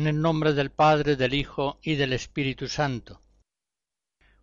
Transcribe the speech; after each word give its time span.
En 0.00 0.06
el 0.06 0.22
nombre 0.22 0.54
del 0.54 0.70
Padre, 0.70 1.14
del 1.14 1.34
Hijo 1.34 1.78
y 1.82 1.96
del 1.96 2.14
Espíritu 2.14 2.68
Santo. 2.68 3.20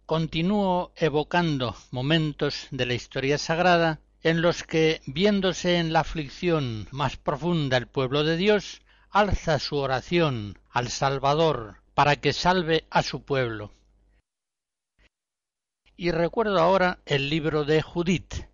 Continúo 0.05 0.91
evocando 0.95 1.75
momentos 1.89 2.67
de 2.69 2.85
la 2.85 2.93
historia 2.93 3.39
sagrada 3.39 3.99
en 4.21 4.43
los 4.43 4.61
que, 4.63 5.01
viéndose 5.07 5.79
en 5.79 5.93
la 5.93 6.01
aflicción 6.01 6.87
más 6.91 7.17
profunda 7.17 7.75
el 7.75 7.87
pueblo 7.87 8.23
de 8.23 8.37
Dios, 8.37 8.83
alza 9.09 9.57
su 9.57 9.77
oración 9.77 10.59
al 10.69 10.89
Salvador 10.89 11.77
para 11.95 12.17
que 12.17 12.33
salve 12.33 12.85
a 12.91 13.01
su 13.01 13.23
pueblo. 13.23 13.71
Y 15.95 16.11
recuerdo 16.11 16.59
ahora 16.59 16.99
el 17.07 17.31
libro 17.31 17.65
de 17.65 17.81
Judith, 17.81 18.45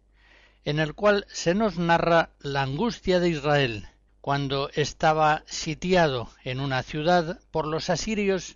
en 0.64 0.80
el 0.80 0.94
cual 0.96 1.26
se 1.28 1.54
nos 1.54 1.78
narra 1.78 2.30
la 2.40 2.62
angustia 2.62 3.20
de 3.20 3.28
Israel 3.28 3.90
cuando 4.24 4.70
estaba 4.74 5.44
sitiado 5.48 6.30
en 6.46 6.62
una 6.62 6.82
ciudad 6.82 7.42
por 7.52 7.68
los 7.68 7.90
asirios 7.90 8.56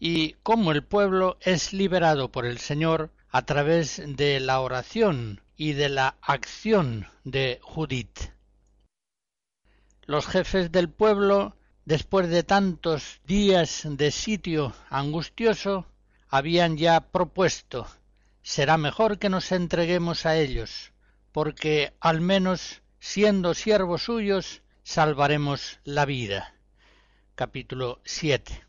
y 0.00 0.32
cómo 0.42 0.72
el 0.72 0.82
pueblo 0.82 1.38
es 1.40 1.72
liberado 1.72 2.32
por 2.32 2.44
el 2.44 2.58
Señor 2.58 3.12
a 3.30 3.42
través 3.42 4.02
de 4.04 4.40
la 4.40 4.58
oración 4.58 5.40
y 5.56 5.74
de 5.74 5.88
la 5.88 6.16
acción 6.20 7.06
de 7.22 7.60
Judith. 7.62 8.32
Los 10.04 10.26
jefes 10.26 10.72
del 10.72 10.88
pueblo, 10.88 11.54
después 11.84 12.28
de 12.28 12.42
tantos 12.42 13.20
días 13.24 13.82
de 13.88 14.10
sitio 14.10 14.72
angustioso, 14.90 15.86
habían 16.28 16.76
ya 16.76 16.98
propuesto 17.12 17.86
será 18.42 18.78
mejor 18.78 19.20
que 19.20 19.28
nos 19.28 19.52
entreguemos 19.52 20.26
a 20.26 20.36
ellos, 20.36 20.90
porque 21.30 21.92
al 22.00 22.20
menos 22.20 22.82
siendo 22.98 23.54
siervos 23.54 24.02
suyos 24.02 24.60
salvaremos 24.88 25.80
la 25.84 26.06
vida. 26.06 26.54
Capítulo 27.34 28.00
7. 28.06 28.64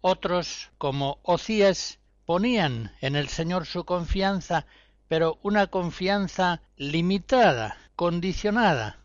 Otros, 0.00 0.70
como 0.78 1.18
Ocías, 1.24 1.98
ponían 2.24 2.90
en 3.02 3.14
el 3.14 3.28
Señor 3.28 3.66
su 3.66 3.84
confianza, 3.84 4.64
pero 5.06 5.38
una 5.42 5.66
confianza 5.66 6.62
limitada, 6.78 7.76
condicionada. 7.96 8.98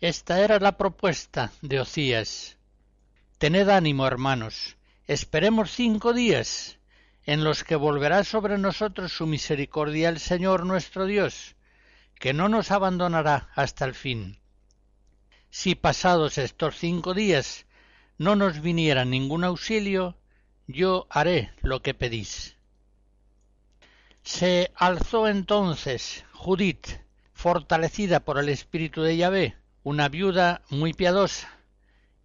Esta 0.00 0.38
era 0.42 0.60
la 0.60 0.76
propuesta 0.76 1.50
de 1.60 1.80
Ocías. 1.80 2.56
Tened 3.38 3.68
ánimo, 3.70 4.06
hermanos, 4.06 4.76
esperemos 5.08 5.72
cinco 5.72 6.12
días, 6.12 6.78
en 7.24 7.42
los 7.42 7.64
que 7.64 7.74
volverá 7.74 8.22
sobre 8.22 8.58
nosotros 8.58 9.10
su 9.10 9.26
misericordia 9.26 10.08
el 10.08 10.20
Señor 10.20 10.64
nuestro 10.64 11.06
Dios, 11.06 11.56
que 12.14 12.32
no 12.32 12.48
nos 12.48 12.70
abandonará 12.70 13.50
hasta 13.56 13.84
el 13.84 13.94
fin 13.96 14.38
si 15.50 15.74
pasados 15.74 16.38
estos 16.38 16.76
cinco 16.76 17.14
días 17.14 17.66
no 18.18 18.36
nos 18.36 18.60
viniera 18.60 19.04
ningún 19.04 19.44
auxilio, 19.44 20.16
yo 20.66 21.06
haré 21.10 21.52
lo 21.62 21.82
que 21.82 21.94
pedís. 21.94 22.56
Se 24.22 24.70
alzó 24.74 25.28
entonces 25.28 26.24
Judith, 26.32 26.86
fortalecida 27.32 28.20
por 28.20 28.38
el 28.38 28.48
espíritu 28.48 29.02
de 29.02 29.16
Yahvé, 29.16 29.56
una 29.84 30.08
viuda 30.08 30.62
muy 30.68 30.92
piadosa, 30.92 31.48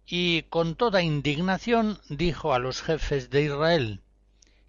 y 0.06 0.42
con 0.42 0.74
toda 0.74 1.02
indignación 1.02 1.98
dijo 2.08 2.52
a 2.52 2.58
los 2.58 2.82
jefes 2.82 3.30
de 3.30 3.42
Israel 3.44 4.00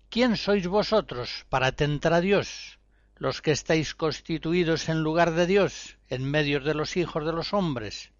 ¿Quién 0.09 0.37
sois 0.37 0.65
vosotros 0.67 1.45
para 1.49 1.73
tentar 1.73 2.13
a 2.13 2.21
Dios, 2.21 2.79
los 3.17 3.41
que 3.41 3.51
estáis 3.51 3.95
constituidos 3.95 4.87
en 4.87 5.01
lugar 5.01 5.33
de 5.33 5.45
Dios, 5.45 5.97
en 6.07 6.23
medio 6.23 6.61
de 6.61 6.73
los 6.73 6.95
hijos 6.95 7.25
de 7.25 7.33
los 7.33 7.53
hombres? 7.53 8.11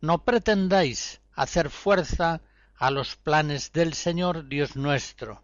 No 0.00 0.24
pretendáis 0.24 1.20
hacer 1.32 1.70
fuerza 1.70 2.40
a 2.76 2.90
los 2.90 3.16
planes 3.16 3.72
del 3.72 3.94
Señor 3.94 4.48
Dios 4.48 4.76
nuestro. 4.76 5.42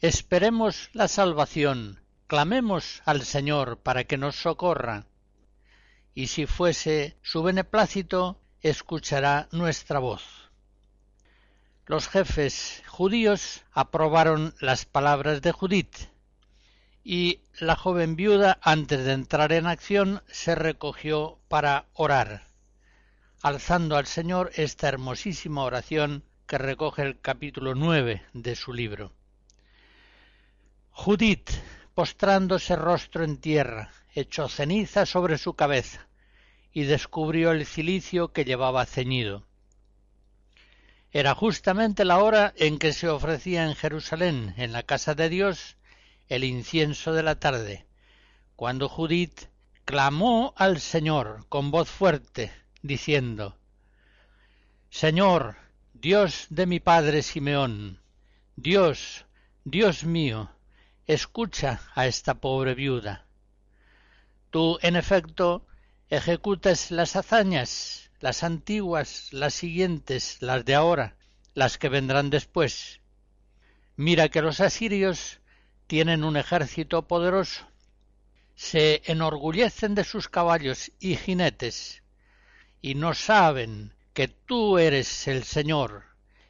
Esperemos 0.00 0.90
la 0.92 1.08
salvación, 1.08 2.00
clamemos 2.26 3.02
al 3.06 3.22
Señor 3.22 3.78
para 3.78 4.04
que 4.04 4.18
nos 4.18 4.36
socorra, 4.36 5.06
y 6.14 6.26
si 6.26 6.46
fuese 6.46 7.16
su 7.22 7.42
beneplácito, 7.42 8.38
escuchará 8.60 9.48
nuestra 9.52 9.98
voz. 9.98 10.50
Los 11.86 12.08
jefes 12.08 12.82
judíos 12.86 13.64
aprobaron 13.72 14.54
las 14.60 14.84
palabras 14.84 15.40
de 15.40 15.52
Judith, 15.52 15.96
y 17.02 17.40
la 17.58 17.76
joven 17.76 18.16
viuda, 18.16 18.58
antes 18.60 19.04
de 19.04 19.12
entrar 19.12 19.52
en 19.52 19.66
acción, 19.66 20.22
se 20.28 20.54
recogió 20.54 21.38
para 21.48 21.86
orar 21.94 22.49
alzando 23.42 23.96
al 23.96 24.06
Señor 24.06 24.50
esta 24.54 24.88
hermosísima 24.88 25.64
oración 25.64 26.24
que 26.46 26.58
recoge 26.58 27.02
el 27.02 27.20
capítulo 27.20 27.74
nueve 27.74 28.22
de 28.34 28.54
su 28.54 28.72
libro. 28.72 29.12
Judith, 30.90 31.50
postrándose 31.94 32.76
rostro 32.76 33.24
en 33.24 33.38
tierra, 33.38 33.92
echó 34.14 34.48
ceniza 34.48 35.06
sobre 35.06 35.38
su 35.38 35.54
cabeza 35.54 36.06
y 36.72 36.84
descubrió 36.84 37.52
el 37.52 37.64
cilicio 37.64 38.32
que 38.32 38.44
llevaba 38.44 38.84
ceñido. 38.84 39.46
Era 41.12 41.34
justamente 41.34 42.04
la 42.04 42.18
hora 42.18 42.52
en 42.56 42.78
que 42.78 42.92
se 42.92 43.08
ofrecía 43.08 43.64
en 43.64 43.74
Jerusalén, 43.74 44.54
en 44.58 44.72
la 44.72 44.82
casa 44.82 45.14
de 45.14 45.28
Dios, 45.28 45.76
el 46.28 46.44
incienso 46.44 47.12
de 47.12 47.22
la 47.22 47.36
tarde, 47.40 47.86
cuando 48.54 48.88
Judith 48.88 49.48
clamó 49.84 50.52
al 50.56 50.80
Señor 50.80 51.46
con 51.48 51.70
voz 51.70 51.88
fuerte, 51.88 52.52
diciendo 52.82 53.56
Señor, 54.90 55.56
Dios 55.94 56.46
de 56.50 56.66
mi 56.66 56.80
padre 56.80 57.22
Simeón, 57.22 58.00
Dios, 58.56 59.24
Dios 59.64 60.04
mío, 60.04 60.50
escucha 61.06 61.80
a 61.94 62.06
esta 62.06 62.34
pobre 62.34 62.74
viuda. 62.74 63.24
Tú, 64.50 64.78
en 64.82 64.96
efecto, 64.96 65.64
ejecutas 66.08 66.90
las 66.90 67.14
hazañas, 67.14 68.10
las 68.18 68.42
antiguas, 68.42 69.32
las 69.32 69.54
siguientes, 69.54 70.38
las 70.40 70.64
de 70.64 70.74
ahora, 70.74 71.16
las 71.54 71.78
que 71.78 71.88
vendrán 71.88 72.30
después. 72.30 73.00
Mira 73.96 74.28
que 74.28 74.42
los 74.42 74.60
asirios 74.60 75.40
tienen 75.86 76.24
un 76.24 76.36
ejército 76.36 77.06
poderoso, 77.06 77.66
se 78.54 79.02
enorgullecen 79.04 79.94
de 79.94 80.04
sus 80.04 80.28
caballos 80.28 80.90
y 80.98 81.16
jinetes, 81.16 81.99
y 82.82 82.94
no 82.94 83.14
saben 83.14 83.92
que 84.14 84.28
tú 84.28 84.78
eres 84.78 85.28
el 85.28 85.44
Señor, 85.44 86.04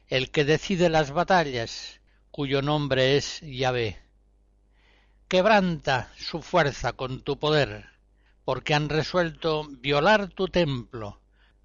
el 0.07 0.31
que 0.31 0.45
decide 0.45 0.89
las 0.89 1.11
batallas, 1.11 1.99
cuyo 2.31 2.61
nombre 2.61 3.17
es 3.17 3.41
Yahvé. 3.41 3.99
quebranta 5.27 6.11
su 6.17 6.41
fuerza 6.41 6.93
con 6.93 7.21
tu 7.21 7.37
poder, 7.37 7.85
porque 8.45 8.73
han 8.73 8.89
resuelto 8.89 9.67
violar 9.67 10.29
tu 10.29 10.47
templo, 10.47 11.19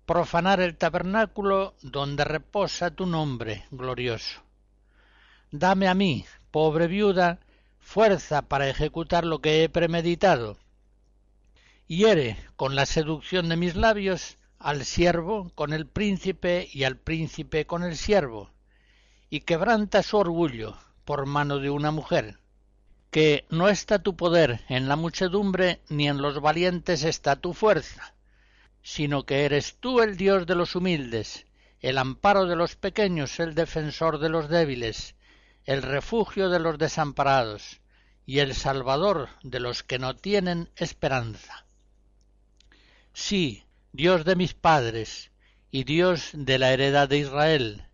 profanar 0.04 0.60
el 0.60 0.76
tabernáculo 0.76 1.74
donde 1.82 2.24
reposa 2.24 2.90
tu 2.90 3.06
nombre 3.06 3.64
glorioso. 3.70 4.42
Dame 5.50 5.88
a 5.88 5.94
mí, 5.94 6.24
pobre 6.50 6.86
viuda, 6.86 7.40
fuerza 7.78 8.42
para 8.42 8.68
ejecutar 8.68 9.24
lo 9.24 9.40
que 9.40 9.62
he 9.62 9.68
premeditado. 9.68 10.58
Hiere 11.88 12.36
con 12.56 12.74
la 12.74 12.86
seducción 12.86 13.48
de 13.48 13.56
mis 13.56 13.76
labios 13.76 14.38
al 14.58 14.84
siervo 14.84 15.50
con 15.54 15.72
el 15.72 15.86
príncipe 15.86 16.68
y 16.72 16.84
al 16.84 16.96
príncipe 16.96 17.66
con 17.66 17.82
el 17.82 17.96
siervo, 17.96 18.50
y 19.30 19.40
quebranta 19.40 20.02
su 20.02 20.16
orgullo 20.16 20.76
por 21.04 21.26
mano 21.26 21.58
de 21.58 21.70
una 21.70 21.90
mujer, 21.90 22.38
que 23.10 23.46
no 23.50 23.68
está 23.68 24.00
tu 24.00 24.16
poder 24.16 24.60
en 24.68 24.88
la 24.88 24.96
muchedumbre 24.96 25.80
ni 25.88 26.08
en 26.08 26.20
los 26.20 26.40
valientes 26.40 27.04
está 27.04 27.36
tu 27.36 27.54
fuerza, 27.54 28.14
sino 28.82 29.24
que 29.24 29.44
eres 29.44 29.76
tú 29.80 30.00
el 30.00 30.16
Dios 30.16 30.46
de 30.46 30.54
los 30.54 30.76
humildes, 30.76 31.46
el 31.80 31.98
amparo 31.98 32.46
de 32.46 32.56
los 32.56 32.76
pequeños, 32.76 33.38
el 33.40 33.54
defensor 33.54 34.18
de 34.18 34.28
los 34.28 34.48
débiles, 34.48 35.14
el 35.64 35.82
refugio 35.82 36.48
de 36.48 36.60
los 36.60 36.78
desamparados 36.78 37.80
y 38.24 38.38
el 38.38 38.54
salvador 38.54 39.28
de 39.42 39.60
los 39.60 39.82
que 39.82 39.98
no 39.98 40.16
tienen 40.16 40.70
esperanza. 40.76 41.66
Sí, 43.12 43.65
Dios 43.96 44.26
de 44.26 44.36
mis 44.36 44.52
padres 44.52 45.30
y 45.70 45.84
Dios 45.84 46.28
de 46.34 46.58
la 46.58 46.70
heredad 46.70 47.08
de 47.08 47.16
Israel, 47.16 47.86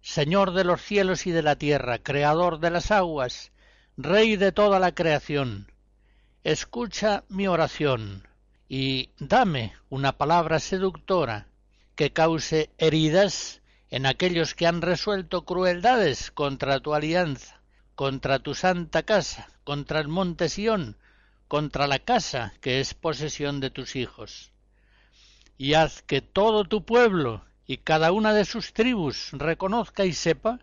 Señor 0.00 0.52
de 0.52 0.62
los 0.62 0.80
cielos 0.80 1.26
y 1.26 1.32
de 1.32 1.42
la 1.42 1.56
tierra, 1.56 1.98
Creador 1.98 2.60
de 2.60 2.70
las 2.70 2.92
aguas, 2.92 3.50
Rey 3.96 4.36
de 4.36 4.52
toda 4.52 4.78
la 4.78 4.94
creación, 4.94 5.72
escucha 6.44 7.24
mi 7.28 7.48
oración 7.48 8.28
y 8.68 9.10
dame 9.18 9.74
una 9.88 10.16
palabra 10.16 10.60
seductora 10.60 11.48
que 11.96 12.12
cause 12.12 12.70
heridas 12.78 13.60
en 13.88 14.06
aquellos 14.06 14.54
que 14.54 14.68
han 14.68 14.80
resuelto 14.80 15.44
crueldades 15.44 16.30
contra 16.30 16.78
tu 16.78 16.94
alianza, 16.94 17.60
contra 17.96 18.38
tu 18.38 18.54
santa 18.54 19.02
casa, 19.02 19.48
contra 19.64 19.98
el 19.98 20.06
monte 20.06 20.48
Sión, 20.48 20.96
contra 21.48 21.88
la 21.88 21.98
casa 21.98 22.52
que 22.60 22.78
es 22.78 22.94
posesión 22.94 23.58
de 23.58 23.70
tus 23.70 23.96
hijos. 23.96 24.52
Y 25.60 25.74
haz 25.74 26.00
que 26.00 26.22
todo 26.22 26.64
tu 26.64 26.86
pueblo 26.86 27.44
y 27.66 27.76
cada 27.76 28.12
una 28.12 28.32
de 28.32 28.46
sus 28.46 28.72
tribus 28.72 29.28
reconozca 29.32 30.06
y 30.06 30.14
sepa 30.14 30.58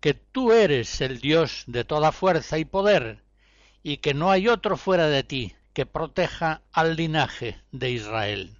que 0.00 0.12
tú 0.12 0.52
eres 0.52 1.00
el 1.00 1.18
Dios 1.18 1.64
de 1.66 1.82
toda 1.84 2.12
fuerza 2.12 2.58
y 2.58 2.66
poder, 2.66 3.22
y 3.82 3.96
que 3.96 4.12
no 4.12 4.30
hay 4.30 4.46
otro 4.46 4.76
fuera 4.76 5.06
de 5.06 5.22
ti 5.22 5.56
que 5.72 5.86
proteja 5.86 6.60
al 6.72 6.96
linaje 6.96 7.58
de 7.72 7.90
Israel. 7.90 8.58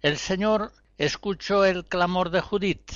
El 0.00 0.16
Señor 0.16 0.72
escuchó 0.96 1.66
el 1.66 1.84
clamor 1.84 2.30
de 2.30 2.40
Judith. 2.40 2.90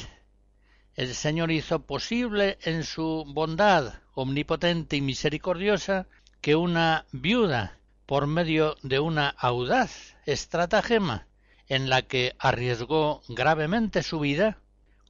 El 0.95 1.15
Señor 1.15 1.51
hizo 1.51 1.81
posible 1.81 2.57
en 2.63 2.85
su 2.85 3.27
bondad 3.27 4.01
omnipotente 4.15 4.97
y 4.97 5.03
misericordiosa 5.03 6.07
que 6.41 6.57
una 6.57 7.05
viuda, 7.13 7.79
por 8.07 8.27
medio 8.27 8.77
de 8.83 9.01
una 9.01 9.29
audaz 9.29 10.17
estratagema, 10.27 11.27
en 11.69 11.89
la 11.89 12.03
que 12.03 12.35
arriesgó 12.39 13.23
gravemente 13.29 14.03
su 14.03 14.21
vida, 14.21 14.59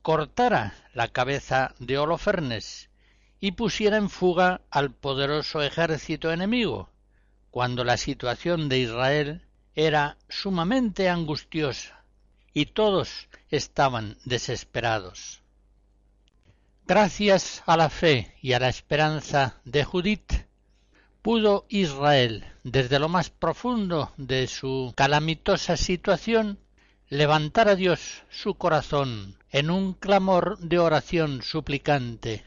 cortara 0.03 0.75
la 0.93 1.09
cabeza 1.09 1.75
de 1.79 1.99
Holofernes 1.99 2.91
y 3.41 3.53
pusiera 3.53 3.97
en 3.97 4.11
fuga 4.11 4.61
al 4.71 4.91
poderoso 4.91 5.63
ejército 5.63 6.33
enemigo, 6.33 6.91
cuando 7.51 7.85
la 7.85 7.97
situación 7.97 8.69
de 8.69 8.79
Israel 8.79 9.43
era 9.75 10.17
sumamente 10.29 11.09
angustiosa 11.09 12.05
y 12.53 12.67
todos 12.67 13.29
estaban 13.51 14.17
desesperados. 14.25 15.43
Gracias 16.87 17.63
a 17.67 17.77
la 17.77 17.89
fe 17.89 18.35
y 18.41 18.53
a 18.53 18.61
la 18.61 18.69
esperanza 18.69 19.61
de 19.65 19.85
Judith, 19.85 20.33
pudo 21.25 21.65
Israel, 21.71 22.45
desde 22.65 22.99
lo 22.99 23.09
más 23.09 23.31
profundo 23.31 24.13
de 24.19 24.47
su 24.47 24.93
calamitosa 24.95 25.79
situación, 25.79 26.59
levantar 27.09 27.67
a 27.67 27.77
Dios 27.77 28.25
su 28.29 28.57
corazón 28.57 29.39
en 29.51 29.71
un 29.71 29.95
clamor 29.95 30.59
de 30.59 30.79
oración 30.79 31.41
suplicante. 31.41 32.45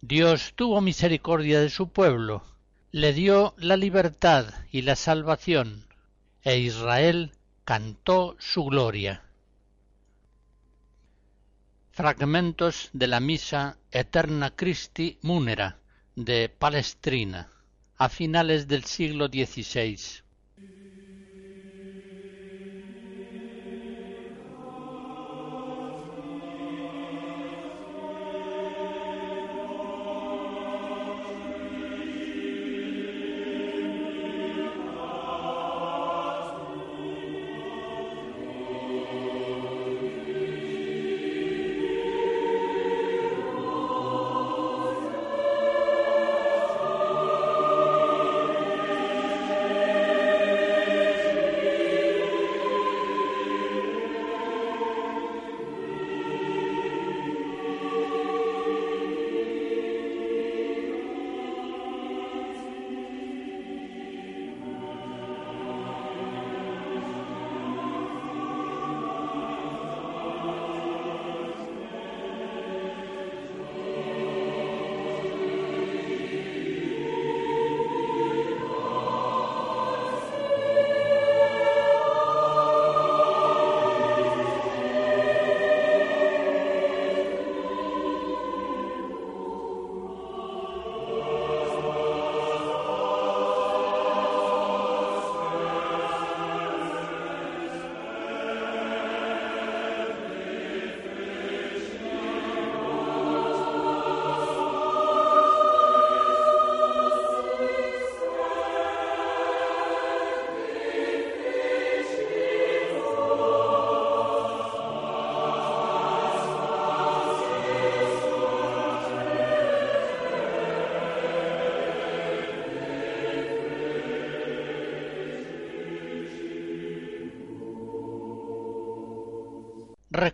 Dios 0.00 0.54
tuvo 0.56 0.80
misericordia 0.80 1.60
de 1.60 1.68
su 1.68 1.90
pueblo, 1.90 2.42
le 2.92 3.12
dio 3.12 3.52
la 3.58 3.76
libertad 3.76 4.46
y 4.72 4.80
la 4.80 4.96
salvación, 4.96 5.84
e 6.44 6.56
Israel 6.56 7.32
cantó 7.66 8.36
su 8.38 8.64
gloria. 8.64 9.22
Fragmentos 11.90 12.88
de 12.94 13.06
la 13.06 13.20
misa 13.20 13.76
Eterna 13.90 14.56
Christi 14.56 15.18
Munera 15.20 15.76
de 16.14 16.48
Palestrina 16.48 17.50
a 17.98 18.08
finales 18.08 18.68
del 18.68 18.84
siglo 18.84 19.26
XVI. 19.28 19.98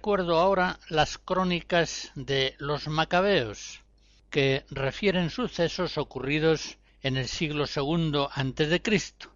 Recuerdo 0.02 0.40
ahora 0.40 0.80
las 0.88 1.16
crónicas 1.16 2.10
de 2.16 2.56
los 2.58 2.88
macabeos, 2.88 3.82
que 4.30 4.64
refieren 4.68 5.30
sucesos 5.30 5.96
ocurridos 5.96 6.76
en 7.02 7.16
el 7.16 7.28
siglo 7.28 7.66
II 7.72 8.26
antes 8.32 8.68
de 8.68 8.82
Cristo, 8.82 9.32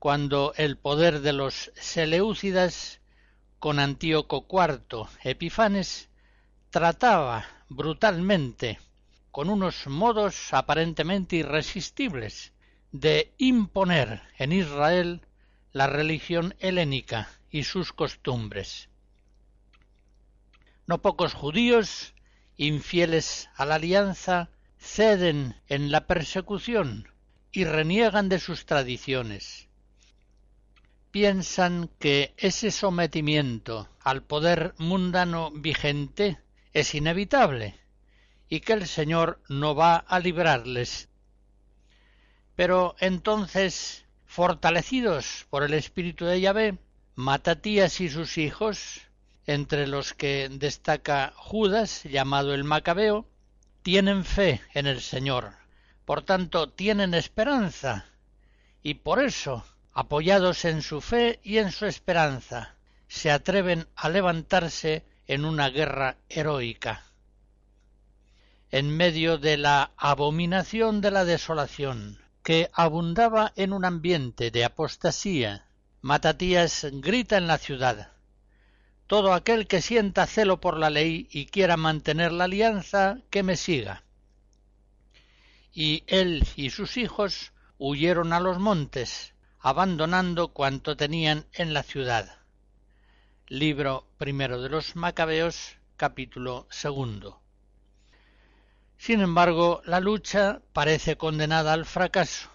cuando 0.00 0.52
el 0.56 0.76
poder 0.76 1.20
de 1.20 1.32
los 1.32 1.70
Seleucidas 1.76 3.00
con 3.60 3.78
Antíoco 3.78 4.48
IV 4.50 5.06
Epifanes 5.22 6.08
trataba 6.70 7.46
brutalmente 7.68 8.80
con 9.30 9.48
unos 9.48 9.86
modos 9.86 10.52
aparentemente 10.52 11.36
irresistibles 11.36 12.52
de 12.90 13.32
imponer 13.38 14.22
en 14.38 14.50
Israel 14.50 15.20
la 15.70 15.86
religión 15.86 16.56
helénica 16.58 17.30
y 17.48 17.62
sus 17.62 17.92
costumbres. 17.92 18.89
No 20.90 21.00
pocos 21.00 21.34
judíos, 21.34 22.14
infieles 22.56 23.48
a 23.54 23.64
la 23.64 23.76
alianza, 23.76 24.50
ceden 24.76 25.54
en 25.68 25.92
la 25.92 26.08
persecución 26.08 27.08
y 27.52 27.64
reniegan 27.64 28.28
de 28.28 28.40
sus 28.40 28.66
tradiciones. 28.66 29.68
Piensan 31.12 31.90
que 32.00 32.34
ese 32.38 32.72
sometimiento 32.72 33.88
al 34.00 34.24
poder 34.24 34.74
mundano 34.78 35.52
vigente 35.52 36.40
es 36.72 36.92
inevitable 36.96 37.78
y 38.48 38.58
que 38.58 38.72
el 38.72 38.88
Señor 38.88 39.40
no 39.48 39.76
va 39.76 39.94
a 39.94 40.18
librarles. 40.18 41.08
Pero 42.56 42.96
entonces, 42.98 44.06
fortalecidos 44.26 45.46
por 45.50 45.62
el 45.62 45.74
espíritu 45.74 46.24
de 46.24 46.40
Yahvé, 46.40 46.78
Matatías 47.14 48.00
y 48.00 48.08
sus 48.08 48.38
hijos, 48.38 49.02
entre 49.50 49.88
los 49.88 50.14
que 50.14 50.48
destaca 50.48 51.32
Judas, 51.34 52.04
llamado 52.04 52.54
el 52.54 52.62
Macabeo, 52.62 53.26
tienen 53.82 54.24
fe 54.24 54.60
en 54.74 54.86
el 54.86 55.00
Señor, 55.00 55.54
por 56.04 56.22
tanto 56.22 56.68
tienen 56.68 57.14
esperanza, 57.14 58.06
y 58.82 58.94
por 58.94 59.20
eso, 59.20 59.64
apoyados 59.92 60.64
en 60.64 60.82
su 60.82 61.00
fe 61.00 61.40
y 61.42 61.58
en 61.58 61.72
su 61.72 61.86
esperanza, 61.86 62.76
se 63.08 63.32
atreven 63.32 63.88
a 63.96 64.08
levantarse 64.08 65.04
en 65.26 65.44
una 65.44 65.68
guerra 65.68 66.16
heroica 66.28 67.02
en 68.70 68.96
medio 68.96 69.36
de 69.36 69.56
la 69.56 69.90
abominación 69.96 71.00
de 71.00 71.10
la 71.10 71.24
desolación, 71.24 72.18
que 72.44 72.70
abundaba 72.72 73.52
en 73.56 73.72
un 73.72 73.84
ambiente 73.84 74.52
de 74.52 74.64
apostasía, 74.64 75.66
Matatías 76.02 76.86
grita 76.92 77.36
en 77.36 77.48
la 77.48 77.58
ciudad 77.58 78.12
Todo 79.10 79.34
aquel 79.34 79.66
que 79.66 79.82
sienta 79.82 80.24
celo 80.24 80.60
por 80.60 80.78
la 80.78 80.88
ley 80.88 81.26
y 81.32 81.46
quiera 81.46 81.76
mantener 81.76 82.30
la 82.30 82.44
alianza, 82.44 83.18
que 83.28 83.42
me 83.42 83.56
siga. 83.56 84.04
Y 85.72 86.04
él 86.06 86.46
y 86.54 86.70
sus 86.70 86.96
hijos 86.96 87.52
huyeron 87.76 88.32
a 88.32 88.38
los 88.38 88.60
montes, 88.60 89.34
abandonando 89.58 90.52
cuanto 90.52 90.96
tenían 90.96 91.44
en 91.54 91.74
la 91.74 91.82
ciudad. 91.82 92.38
Libro 93.48 94.06
primero 94.16 94.62
de 94.62 94.68
los 94.68 94.94
Macabeos, 94.94 95.74
capítulo 95.96 96.68
segundo. 96.70 97.42
Sin 98.96 99.22
embargo, 99.22 99.82
la 99.86 99.98
lucha 99.98 100.62
parece 100.72 101.16
condenada 101.16 101.72
al 101.72 101.84
fracaso, 101.84 102.48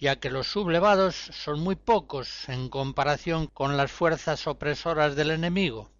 ya 0.00 0.16
que 0.16 0.30
los 0.30 0.48
sublevados 0.48 1.14
son 1.14 1.60
muy 1.60 1.76
pocos 1.76 2.48
en 2.48 2.70
comparación 2.70 3.46
con 3.46 3.76
las 3.76 3.92
fuerzas 3.92 4.48
opresoras 4.48 5.14
del 5.14 5.30
enemigo. 5.30 5.91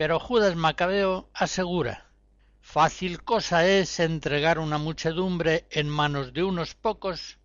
Pero 0.00 0.18
Judas 0.18 0.56
Macabeo 0.56 1.28
asegura 1.34 2.06
Fácil 2.62 3.22
cosa 3.22 3.66
es 3.66 4.00
entregar 4.00 4.58
una 4.58 4.78
muchedumbre 4.78 5.66
en 5.70 5.90
manos 5.90 6.32
de 6.32 6.42
unos 6.42 6.74
pocos, 6.74 7.36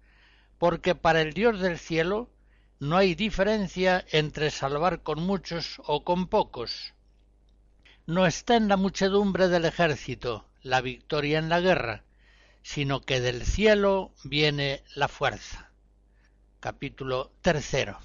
porque 0.57 0.95
para 0.95 1.19
el 1.19 1.33
Dios 1.33 1.59
del 1.59 1.77
cielo 1.77 2.29
no 2.79 2.95
hay 2.95 3.13
diferencia 3.13 4.05
entre 4.09 4.51
salvar 4.51 5.03
con 5.03 5.21
muchos 5.21 5.81
o 5.85 6.05
con 6.05 6.27
pocos. 6.27 6.93
No 8.05 8.25
está 8.25 8.55
en 8.55 8.69
la 8.69 8.77
muchedumbre 8.77 9.49
del 9.49 9.65
ejército, 9.65 10.45
la 10.63 10.79
victoria 10.79 11.39
en 11.39 11.49
la 11.49 11.59
guerra, 11.59 12.05
sino 12.63 13.01
que 13.01 13.19
del 13.19 13.45
cielo 13.45 14.13
viene 14.23 14.81
la 14.95 15.09
fuerza. 15.09 15.71
Capítulo 16.61 17.33
tercero. 17.41 17.99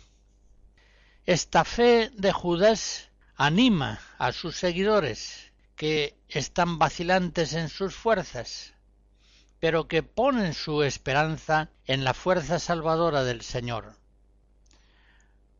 Esta 1.24 1.62
fe 1.62 2.10
de 2.14 2.32
Judas 2.32 3.09
anima 3.46 4.00
a 4.18 4.32
sus 4.32 4.56
seguidores 4.56 5.52
que 5.76 6.14
están 6.28 6.78
vacilantes 6.78 7.54
en 7.54 7.68
sus 7.68 7.94
fuerzas, 7.94 8.74
pero 9.58 9.88
que 9.88 10.02
ponen 10.02 10.52
su 10.54 10.82
esperanza 10.82 11.70
en 11.86 12.04
la 12.04 12.14
fuerza 12.14 12.58
salvadora 12.58 13.24
del 13.24 13.42
Señor. 13.42 13.94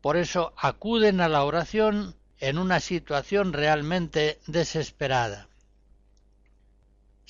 Por 0.01 0.17
eso 0.17 0.53
acuden 0.57 1.21
a 1.21 1.29
la 1.29 1.43
oración 1.43 2.15
en 2.39 2.57
una 2.57 2.79
situación 2.79 3.53
realmente 3.53 4.39
desesperada 4.47 5.47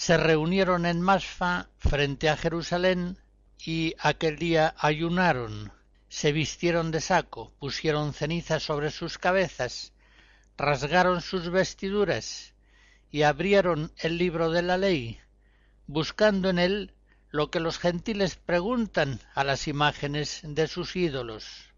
se 0.02 0.18
reunieron 0.18 0.88
en 0.88 1.00
Masfa 1.00 1.70
frente 1.78 2.28
a 2.28 2.36
Jerusalén 2.36 3.20
y 3.64 3.94
aquel 4.00 4.40
día 4.40 4.74
ayunaron, 4.80 5.72
se 6.10 6.32
vistieron 6.32 6.90
de 6.90 7.02
saco, 7.02 7.54
pusieron 7.60 8.12
ceniza 8.12 8.60
sobre 8.60 8.90
sus 8.90 9.20
cabezas, 9.20 9.94
rasgaron 10.58 11.22
sus 11.22 11.50
vestiduras 11.50 12.54
y 13.12 13.24
abrieron 13.24 13.92
el 13.98 14.18
libro 14.18 14.52
de 14.52 14.62
la 14.62 14.78
ley, 14.78 15.20
buscando 15.88 16.50
en 16.50 16.60
él 16.60 16.94
lo 17.30 17.50
que 17.50 17.60
los 17.60 17.80
gentiles 17.80 18.36
preguntan 18.36 19.20
a 19.34 19.44
las 19.44 19.68
imágenes 19.68 20.42
de 20.44 20.68
sus 20.68 20.96
ídolos. 20.96 21.72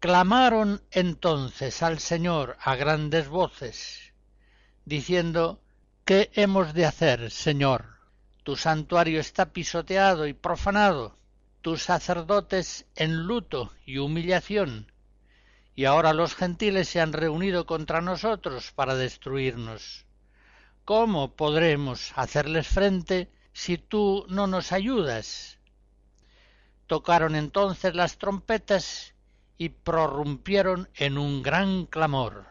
Clamaron 0.00 0.82
entonces 0.90 1.82
al 1.82 1.98
Señor 1.98 2.56
a 2.60 2.76
grandes 2.76 3.28
voces, 3.28 4.12
diciendo 4.84 5.60
¿Qué 6.04 6.30
hemos 6.34 6.72
de 6.72 6.86
hacer, 6.86 7.32
Señor? 7.32 7.96
Tu 8.44 8.54
santuario 8.54 9.18
está 9.18 9.52
pisoteado 9.52 10.28
y 10.28 10.34
profanado, 10.34 11.18
tus 11.62 11.82
sacerdotes 11.82 12.86
en 12.94 13.24
luto 13.24 13.72
y 13.84 13.98
humillación, 13.98 14.92
y 15.76 15.84
ahora 15.84 16.14
los 16.14 16.34
gentiles 16.34 16.88
se 16.88 17.02
han 17.02 17.12
reunido 17.12 17.66
contra 17.66 18.00
nosotros 18.00 18.72
para 18.72 18.96
destruirnos. 18.96 20.06
¿Cómo 20.86 21.36
podremos 21.36 22.12
hacerles 22.16 22.66
frente 22.66 23.30
si 23.52 23.76
tú 23.76 24.24
no 24.30 24.46
nos 24.46 24.72
ayudas? 24.72 25.58
Tocaron 26.86 27.34
entonces 27.34 27.94
las 27.94 28.16
trompetas 28.16 29.14
y 29.58 29.68
prorrumpieron 29.68 30.88
en 30.94 31.18
un 31.18 31.42
gran 31.42 31.84
clamor. 31.84 32.46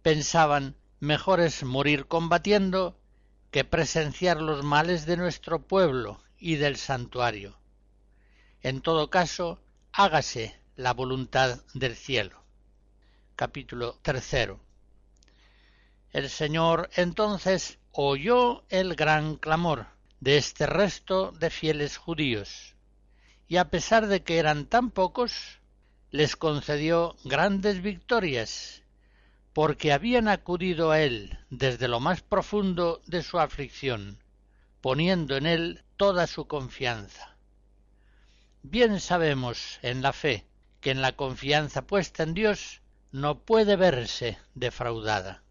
Pensaban 0.00 0.76
mejor 0.98 1.40
es 1.40 1.62
morir 1.62 2.06
combatiendo 2.06 2.98
que 3.50 3.64
presenciar 3.64 4.40
los 4.40 4.64
males 4.64 5.04
de 5.04 5.18
nuestro 5.18 5.66
pueblo 5.66 6.22
y 6.38 6.56
del 6.56 6.76
santuario. 6.76 7.58
En 8.62 8.80
todo 8.80 9.10
caso, 9.10 9.60
hágase 9.92 10.58
la 10.76 10.92
voluntad 10.94 11.60
del 11.74 11.96
cielo. 11.96 12.42
Capítulo 13.36 13.98
tercero. 14.02 14.60
El 16.12 16.28
Señor 16.28 16.90
entonces 16.96 17.78
oyó 17.92 18.64
el 18.68 18.94
gran 18.94 19.36
clamor 19.36 19.86
de 20.20 20.36
este 20.36 20.66
resto 20.66 21.32
de 21.32 21.50
fieles 21.50 21.96
judíos, 21.96 22.76
y 23.48 23.56
a 23.56 23.70
pesar 23.70 24.06
de 24.06 24.22
que 24.22 24.38
eran 24.38 24.66
tan 24.66 24.90
pocos, 24.90 25.60
les 26.10 26.36
concedió 26.36 27.16
grandes 27.24 27.82
victorias 27.82 28.82
porque 29.52 29.92
habían 29.92 30.28
acudido 30.28 30.90
a 30.90 31.00
él 31.00 31.38
desde 31.50 31.88
lo 31.88 32.00
más 32.00 32.22
profundo 32.22 33.02
de 33.06 33.22
su 33.22 33.38
aflicción, 33.38 34.22
poniendo 34.80 35.36
en 35.36 35.46
él 35.46 35.84
toda 35.96 36.26
su 36.26 36.46
confianza. 36.46 37.36
Bien 38.62 39.00
sabemos 39.00 39.78
en 39.82 40.02
la 40.02 40.12
fe 40.12 40.49
que 40.80 40.90
en 40.90 41.02
la 41.02 41.12
confianza 41.12 41.86
puesta 41.86 42.22
en 42.22 42.34
Dios 42.34 42.80
no 43.12 43.40
puede 43.40 43.76
verse 43.76 44.38
defraudada. 44.54 45.42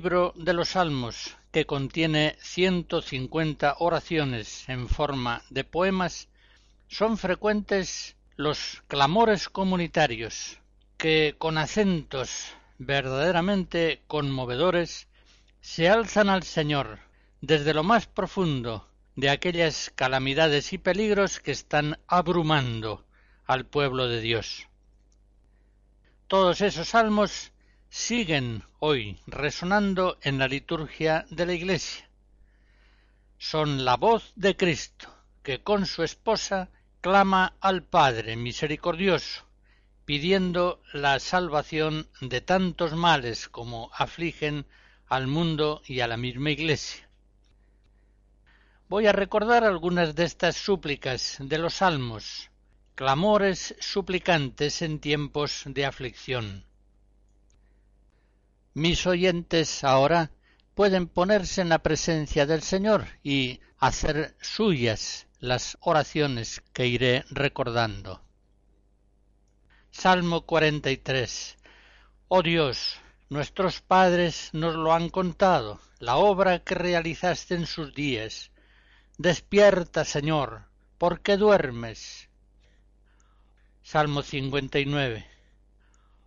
Libro 0.00 0.32
de 0.34 0.54
los 0.54 0.70
Salmos, 0.70 1.36
que 1.52 1.66
contiene 1.66 2.34
ciento 2.40 3.02
cincuenta 3.02 3.76
oraciones 3.80 4.66
en 4.66 4.88
forma 4.88 5.42
de 5.50 5.62
poemas, 5.62 6.28
son 6.88 7.18
frecuentes 7.18 8.16
los 8.36 8.82
clamores 8.88 9.50
comunitarios, 9.50 10.56
que 10.96 11.34
con 11.36 11.58
acentos 11.58 12.54
verdaderamente 12.78 14.00
conmovedores 14.06 15.06
se 15.60 15.90
alzan 15.90 16.30
al 16.30 16.44
Señor 16.44 17.00
desde 17.42 17.74
lo 17.74 17.84
más 17.84 18.06
profundo 18.06 18.88
de 19.16 19.28
aquellas 19.28 19.92
calamidades 19.94 20.72
y 20.72 20.78
peligros 20.78 21.40
que 21.40 21.50
están 21.50 21.98
abrumando 22.06 23.04
al 23.44 23.66
pueblo 23.66 24.08
de 24.08 24.22
Dios. 24.22 24.66
Todos 26.26 26.62
esos 26.62 26.88
salmos 26.88 27.52
siguen 27.90 28.62
hoy 28.78 29.18
resonando 29.26 30.16
en 30.22 30.38
la 30.38 30.46
liturgia 30.46 31.26
de 31.28 31.44
la 31.44 31.54
Iglesia. 31.54 32.08
Son 33.36 33.84
la 33.84 33.96
voz 33.96 34.32
de 34.36 34.56
Cristo, 34.56 35.12
que 35.42 35.62
con 35.62 35.86
su 35.86 36.04
esposa 36.04 36.70
clama 37.00 37.56
al 37.60 37.82
Padre 37.82 38.36
misericordioso, 38.36 39.44
pidiendo 40.04 40.80
la 40.92 41.18
salvación 41.18 42.08
de 42.20 42.40
tantos 42.40 42.94
males 42.94 43.48
como 43.48 43.90
afligen 43.92 44.66
al 45.08 45.26
mundo 45.26 45.82
y 45.84 45.98
a 45.98 46.06
la 46.06 46.16
misma 46.16 46.52
Iglesia. 46.52 47.08
Voy 48.88 49.08
a 49.08 49.12
recordar 49.12 49.64
algunas 49.64 50.14
de 50.14 50.24
estas 50.24 50.56
súplicas 50.56 51.38
de 51.40 51.58
los 51.58 51.74
salmos, 51.74 52.50
clamores 52.94 53.74
suplicantes 53.80 54.82
en 54.82 55.00
tiempos 55.00 55.62
de 55.66 55.86
aflicción. 55.86 56.69
Mis 58.74 59.04
oyentes 59.04 59.82
ahora 59.82 60.30
pueden 60.76 61.08
ponerse 61.08 61.60
en 61.60 61.68
la 61.68 61.80
presencia 61.80 62.46
del 62.46 62.62
Señor 62.62 63.04
y 63.24 63.60
hacer 63.78 64.36
suyas 64.40 65.26
las 65.40 65.76
oraciones 65.80 66.62
que 66.72 66.86
iré 66.86 67.24
recordando. 67.30 68.22
Salmo 69.90 70.46
43. 70.46 71.56
Oh 72.28 72.42
Dios, 72.42 73.00
nuestros 73.28 73.80
padres 73.80 74.50
nos 74.52 74.76
lo 74.76 74.92
han 74.92 75.08
contado, 75.08 75.80
la 75.98 76.16
obra 76.16 76.60
que 76.60 76.76
realizaste 76.76 77.56
en 77.56 77.66
sus 77.66 77.92
días. 77.92 78.52
Despierta, 79.18 80.04
Señor, 80.04 80.66
¿por 80.96 81.22
qué 81.22 81.36
duermes? 81.36 82.28
Salmo 83.82 84.22
59. 84.22 85.26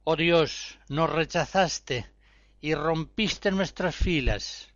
Oh 0.03 0.17
Dios, 0.17 0.77
nos 0.89 1.09
rechazaste 1.09 2.12
y 2.63 2.75
rompiste 2.75 3.51
nuestras 3.51 3.93
filas. 3.93 4.69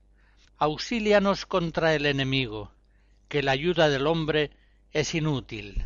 Auxílianos 0.57 1.45
contra 1.45 1.95
el 1.95 2.05
enemigo, 2.05 2.69
que 3.29 3.41
la 3.41 3.53
ayuda 3.53 3.87
del 3.87 4.07
hombre 4.07 4.51
es 4.91 5.15
inútil. 5.15 5.85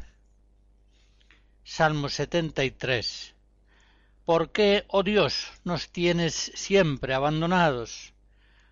Salmo 1.63 2.09
73. 2.09 3.35
¿Por 4.25 4.51
qué, 4.51 4.83
oh 4.87 5.03
Dios, 5.03 5.51
nos 5.63 5.89
tienes 5.91 6.51
siempre 6.55 7.13
abandonados? 7.13 8.15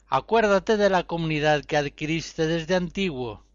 Acuérdate 0.08 0.76
de 0.76 0.90
la 0.90 1.04
comunidad 1.04 1.64
que 1.66 1.78
adquiriste 1.78 2.48
desde 2.48 2.74
antiguo. 2.74 3.46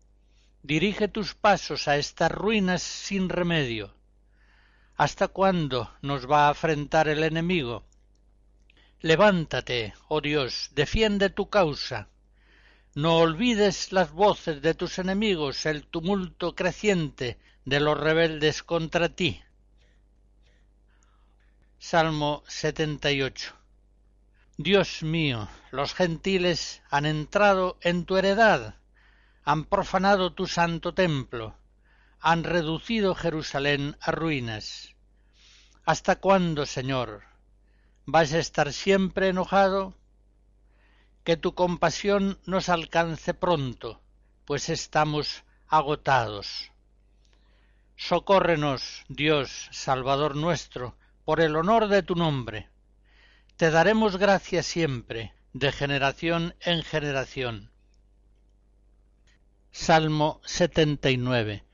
Dirige 0.63 1.09
tus 1.09 1.35
pasos 1.35 1.89
a 1.89 1.97
estas 1.97 2.31
ruinas 2.31 2.81
sin 2.81 3.29
remedio. 3.29 3.93
¿Hasta 4.95 5.27
cuándo 5.27 5.93
nos 6.01 6.31
va 6.31 6.47
a 6.47 6.51
afrentar 6.51 7.09
el 7.09 7.25
enemigo? 7.25 7.83
Levántate, 9.05 9.93
oh 10.09 10.23
Dios, 10.23 10.71
defiende 10.75 11.29
tu 11.29 11.51
causa. 11.51 12.09
No 12.95 13.19
olvides 13.19 13.93
las 13.93 14.11
voces 14.13 14.63
de 14.63 14.73
tus 14.73 14.99
enemigos, 14.99 15.67
el 15.67 15.87
tumulto 15.87 16.55
creciente 16.55 17.39
de 17.67 17.81
los 17.81 18.01
rebeldes 18.01 18.63
contra 18.63 19.11
ti. 19.11 19.43
Salmo 21.79 22.45
78 22.47 23.55
Dios 24.57 25.03
mío, 25.03 25.49
los 25.71 25.93
gentiles 25.93 26.83
han 26.89 27.05
entrado 27.05 27.77
en 27.83 28.07
tu 28.07 28.17
heredad, 28.17 28.77
han 29.43 29.67
profanado 29.67 30.33
tu 30.33 30.47
santo 30.47 30.95
templo, 30.95 31.59
han 32.21 32.43
reducido 32.43 33.15
Jerusalén 33.15 33.99
a 34.01 34.13
ruinas. 34.13 34.95
¿Hasta 35.85 36.17
cuándo, 36.17 36.65
Señor? 36.65 37.34
¿Vas 38.07 38.33
a 38.33 38.39
estar 38.39 38.73
siempre 38.73 39.29
enojado? 39.29 39.95
Que 41.25 41.37
tu 41.37 41.55
compasión 41.55 42.39
nos 42.47 42.69
alcance 42.69 43.35
pronto, 43.35 44.01
pues 44.45 44.69
estamos 44.69 45.45
agotados. 45.69 46.71
Socórrenos, 47.97 49.05
Dios, 49.09 49.69
Salvador 49.71 50.37
nuestro, 50.37 50.97
por 51.25 51.41
el 51.41 51.57
honor 51.57 51.89
de 51.89 52.03
tu 52.03 52.15
nombre. 52.15 52.69
Te 53.57 53.71
daremos 53.71 54.17
gracias 54.17 54.67
siempre, 54.67 55.33
de 55.53 55.73
generación 55.73 56.55
en 56.61 56.83
generación. 56.83 57.71
Salmo 59.71 60.41
79 60.45 61.65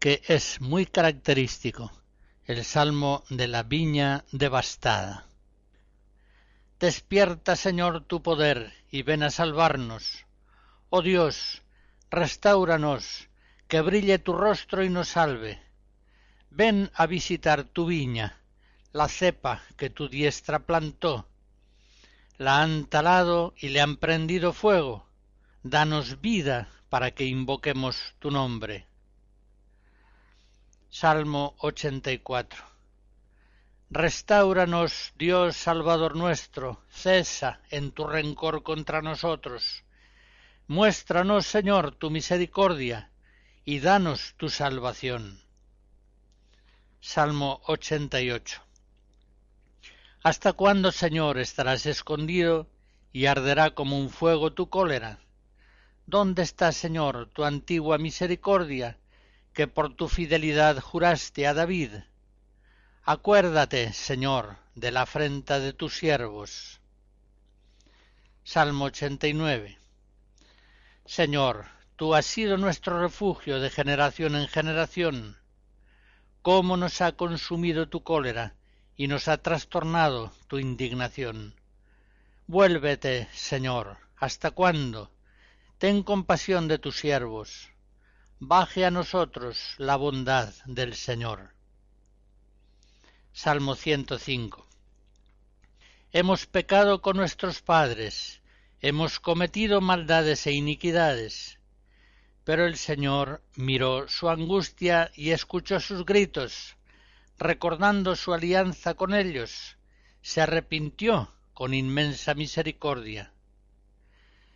que 0.00 0.22
es 0.28 0.62
muy 0.62 0.86
característico, 0.86 1.92
el 2.46 2.64
salmo 2.64 3.22
de 3.28 3.46
la 3.46 3.62
viña 3.62 4.24
devastada. 4.32 5.29
Despierta, 6.80 7.56
Señor, 7.56 8.04
tu 8.04 8.22
poder 8.22 8.72
y 8.90 9.02
ven 9.02 9.22
a 9.22 9.28
salvarnos. 9.28 10.24
Oh 10.88 11.02
Dios, 11.02 11.60
restauranos, 12.10 13.28
que 13.68 13.82
brille 13.82 14.18
tu 14.18 14.32
rostro 14.32 14.82
y 14.82 14.88
nos 14.88 15.08
salve. 15.08 15.60
Ven 16.48 16.90
a 16.94 17.04
visitar 17.04 17.64
tu 17.64 17.84
viña, 17.84 18.40
la 18.92 19.08
cepa 19.08 19.62
que 19.76 19.90
tu 19.90 20.08
diestra 20.08 20.60
plantó. 20.60 21.28
La 22.38 22.62
han 22.62 22.86
talado 22.86 23.52
y 23.58 23.68
le 23.68 23.82
han 23.82 23.98
prendido 23.98 24.54
fuego. 24.54 25.06
Danos 25.62 26.22
vida 26.22 26.70
para 26.88 27.10
que 27.10 27.26
invoquemos 27.26 28.14
tu 28.20 28.30
nombre. 28.30 28.86
Salmo 30.88 31.56
84 31.58 32.69
Restauranos, 33.92 35.12
Dios 35.16 35.56
Salvador 35.56 36.14
nuestro, 36.14 36.80
cesa 36.90 37.60
en 37.70 37.90
tu 37.90 38.06
rencor 38.06 38.62
contra 38.62 39.02
nosotros. 39.02 39.82
Muéstranos, 40.68 41.44
Señor, 41.44 41.96
tu 41.96 42.08
misericordia, 42.08 43.10
y 43.64 43.80
danos 43.80 44.34
tu 44.36 44.48
salvación. 44.48 45.40
Salmo 47.00 47.62
88 47.66 48.62
¿Hasta 50.22 50.52
cuándo, 50.52 50.92
Señor, 50.92 51.38
estarás 51.38 51.84
escondido 51.84 52.68
y 53.12 53.26
arderá 53.26 53.74
como 53.74 53.98
un 53.98 54.10
fuego 54.10 54.52
tu 54.52 54.70
cólera? 54.70 55.18
¿Dónde 56.06 56.42
está, 56.42 56.70
Señor, 56.70 57.28
tu 57.30 57.42
antigua 57.42 57.98
misericordia 57.98 59.00
que 59.52 59.66
por 59.66 59.94
tu 59.94 60.06
fidelidad 60.06 60.78
juraste 60.78 61.48
a 61.48 61.54
David. 61.54 61.90
Acuérdate, 63.04 63.92
Señor, 63.92 64.56
de 64.74 64.90
la 64.90 65.02
afrenta 65.02 65.58
de 65.58 65.72
tus 65.72 65.96
siervos. 65.96 66.80
Salmo 68.44 68.86
89. 68.86 69.78
Señor, 71.06 71.66
tú 71.96 72.14
has 72.14 72.26
sido 72.26 72.56
nuestro 72.56 73.00
refugio 73.00 73.60
de 73.60 73.70
generación 73.70 74.36
en 74.36 74.48
generación. 74.48 75.38
Cómo 76.42 76.76
nos 76.76 77.00
ha 77.00 77.12
consumido 77.12 77.88
tu 77.88 78.02
cólera 78.02 78.54
y 78.96 79.08
nos 79.08 79.28
ha 79.28 79.38
trastornado 79.38 80.32
tu 80.46 80.58
indignación. 80.58 81.54
Vuélvete, 82.46 83.28
Señor, 83.32 83.98
¿hasta 84.16 84.50
cuándo? 84.50 85.10
Ten 85.78 86.02
compasión 86.02 86.68
de 86.68 86.78
tus 86.78 86.98
siervos 86.98 87.70
baje 88.42 88.86
a 88.86 88.90
nosotros 88.90 89.74
la 89.76 89.96
bondad 89.96 90.54
del 90.64 90.94
Señor. 90.94 91.50
Salmo 93.32 93.76
105 93.76 94.66
Hemos 96.12 96.46
pecado 96.46 97.00
con 97.00 97.16
nuestros 97.16 97.62
padres, 97.62 98.42
hemos 98.80 99.20
cometido 99.20 99.80
maldades 99.80 100.46
e 100.48 100.52
iniquidades, 100.52 101.58
pero 102.44 102.66
el 102.66 102.76
Señor 102.76 103.40
miró 103.54 104.08
su 104.08 104.28
angustia 104.28 105.12
y 105.14 105.30
escuchó 105.30 105.78
sus 105.78 106.04
gritos, 106.04 106.76
recordando 107.38 108.16
su 108.16 108.34
alianza 108.34 108.94
con 108.94 109.14
ellos, 109.14 109.76
se 110.22 110.40
arrepintió 110.40 111.32
con 111.54 111.72
inmensa 111.72 112.34
misericordia. 112.34 113.32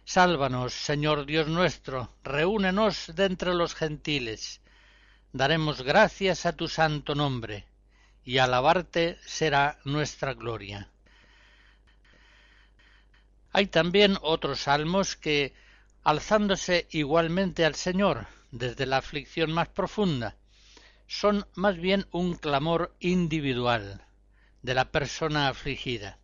Sálvanos, 0.05 0.75
Señor 0.75 1.27
Dios 1.27 1.47
nuestro, 1.47 2.13
reúnenos 2.25 3.13
de 3.15 3.25
entre 3.25 3.55
los 3.55 3.75
gentiles. 3.75 4.61
Daremos 5.33 5.83
gracias 5.83 6.45
a 6.45 6.55
tu 6.55 6.69
santo 6.69 7.15
nombre, 7.15 7.67
y 8.25 8.39
alabarte 8.39 9.19
será 9.27 9.79
nuestra 9.85 10.35
gloria. 10.35 10.89
Hay 13.53 13.67
también 13.67 14.19
otros 14.23 14.61
salmos 14.61 15.15
que, 15.15 15.55
alzándose 16.03 16.89
igualmente 16.91 17.65
al 17.65 17.75
Señor 17.75 18.27
desde 18.51 18.87
la 18.87 18.99
aflicción 18.99 19.53
más 19.53 19.69
profunda, 19.69 20.37
son 21.07 21.47
más 21.55 21.77
bien 21.77 22.07
un 22.11 22.35
clamor 22.35 22.95
individual 22.99 24.05
de 24.63 24.75
la 24.75 24.91
persona 24.91 25.49
afligida. 25.49 26.19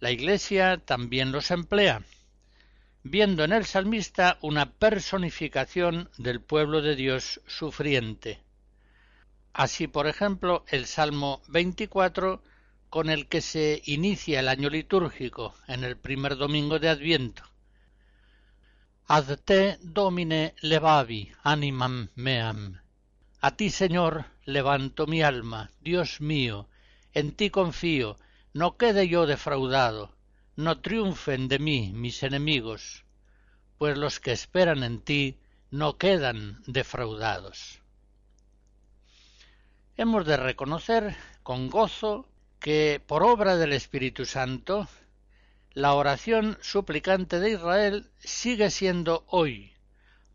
La 0.00 0.10
Iglesia 0.10 0.78
también 0.84 1.32
los 1.32 1.50
emplea, 1.50 2.02
viendo 3.02 3.44
en 3.44 3.52
el 3.52 3.64
salmista 3.64 4.36
una 4.42 4.72
personificación 4.72 6.10
del 6.18 6.40
pueblo 6.40 6.82
de 6.82 6.96
Dios 6.96 7.40
sufriente. 7.46 8.45
Así, 9.56 9.86
por 9.86 10.06
ejemplo, 10.06 10.64
el 10.68 10.84
Salmo 10.84 11.40
24, 11.48 12.42
con 12.90 13.08
el 13.08 13.26
que 13.26 13.40
se 13.40 13.80
inicia 13.86 14.40
el 14.40 14.48
año 14.48 14.68
litúrgico 14.68 15.54
en 15.66 15.82
el 15.82 15.96
primer 15.96 16.36
domingo 16.36 16.78
de 16.78 16.90
Adviento. 16.90 17.42
Ad 19.06 19.38
te 19.44 19.78
domine 19.80 20.54
levavi 20.60 21.32
animam 21.42 22.10
meam. 22.16 22.80
A 23.40 23.56
ti, 23.56 23.70
Señor, 23.70 24.26
levanto 24.44 25.06
mi 25.06 25.22
alma, 25.22 25.70
Dios 25.80 26.20
mío, 26.20 26.68
en 27.14 27.32
ti 27.32 27.48
confío, 27.48 28.18
no 28.52 28.76
quede 28.76 29.08
yo 29.08 29.26
defraudado 29.26 30.16
no 30.56 30.80
triunfen 30.80 31.48
de 31.48 31.58
mí 31.58 31.92
mis 31.92 32.22
enemigos, 32.22 33.04
pues 33.76 33.98
los 33.98 34.20
que 34.20 34.32
esperan 34.32 34.82
en 34.82 35.02
ti 35.02 35.38
no 35.70 35.98
quedan 35.98 36.62
defraudados. 36.66 37.82
Hemos 39.98 40.26
de 40.26 40.36
reconocer 40.36 41.16
con 41.42 41.70
gozo 41.70 42.28
que 42.60 43.00
por 43.06 43.22
obra 43.22 43.56
del 43.56 43.72
Espíritu 43.72 44.26
Santo 44.26 44.86
la 45.72 45.94
oración 45.94 46.58
suplicante 46.60 47.40
de 47.40 47.52
Israel 47.52 48.10
sigue 48.18 48.70
siendo 48.70 49.24
hoy 49.28 49.72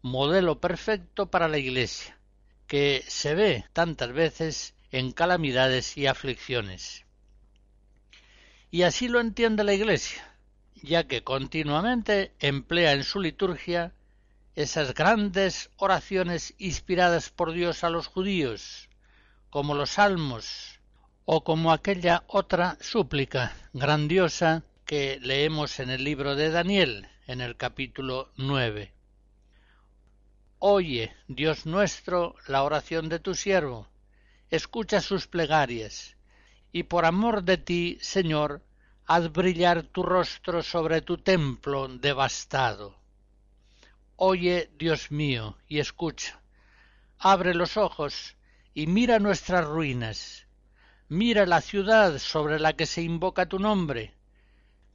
modelo 0.02 0.60
perfecto 0.60 1.30
para 1.30 1.48
la 1.48 1.60
Iglesia, 1.60 2.18
que 2.66 3.04
se 3.08 3.36
ve 3.36 3.66
tantas 3.72 4.12
veces 4.14 4.74
en 4.90 5.12
calamidades 5.12 5.96
y 5.96 6.08
aflicciones. 6.08 7.06
Y 8.72 8.82
así 8.82 9.10
lo 9.10 9.20
entiende 9.20 9.64
la 9.64 9.76
Iglesia, 9.76 10.28
ya 10.82 11.04
que 11.04 11.24
continuamente 11.24 12.34
emplea 12.40 12.94
en 12.94 13.04
su 13.04 13.20
liturgia 13.20 13.94
esas 14.56 14.96
grandes 14.96 15.70
oraciones 15.78 16.56
inspiradas 16.58 17.30
por 17.30 17.52
Dios 17.52 17.84
a 17.84 17.92
los 17.92 18.08
judíos, 18.08 18.88
como 19.52 19.76
los 19.76 19.92
salmos, 19.92 20.80
o 21.26 21.44
como 21.44 21.74
aquella 21.74 22.24
otra 22.28 22.78
súplica 22.80 23.54
grandiosa 23.74 24.64
que 24.86 25.20
leemos 25.22 25.80
en 25.82 25.90
el 25.90 26.06
libro 26.06 26.36
de 26.36 26.50
Daniel, 26.50 27.10
en 27.28 27.42
el 27.42 27.58
capítulo 27.58 28.32
nueve. 28.38 28.94
Oye, 30.58 31.14
Dios 31.28 31.66
nuestro, 31.66 32.36
la 32.48 32.64
oración 32.64 33.10
de 33.10 33.20
tu 33.20 33.36
siervo, 33.36 33.90
escucha 34.50 35.02
sus 35.02 35.28
plegarias, 35.28 36.16
y 36.72 36.84
por 36.84 37.04
amor 37.04 37.44
de 37.44 37.58
ti, 37.58 37.98
Señor, 38.00 38.64
haz 39.06 39.34
brillar 39.34 39.84
tu 39.84 40.04
rostro 40.04 40.64
sobre 40.64 41.02
tu 41.02 41.18
templo 41.18 41.90
devastado. 41.90 42.96
Oye, 44.16 44.72
Dios 44.78 45.12
mío, 45.12 45.58
y 45.68 45.80
escucha. 45.80 46.40
Abre 47.20 47.54
los 47.54 47.76
ojos 47.76 48.38
y 48.74 48.88
mira 48.88 49.20
nuestras 49.20 49.66
ruinas. 49.66 50.48
Mira 51.10 51.46
la 51.46 51.62
ciudad 51.62 52.18
sobre 52.20 52.60
la 52.60 52.74
que 52.74 52.86
se 52.86 53.02
invoca 53.02 53.48
tu 53.48 53.60
nombre. 53.60 54.14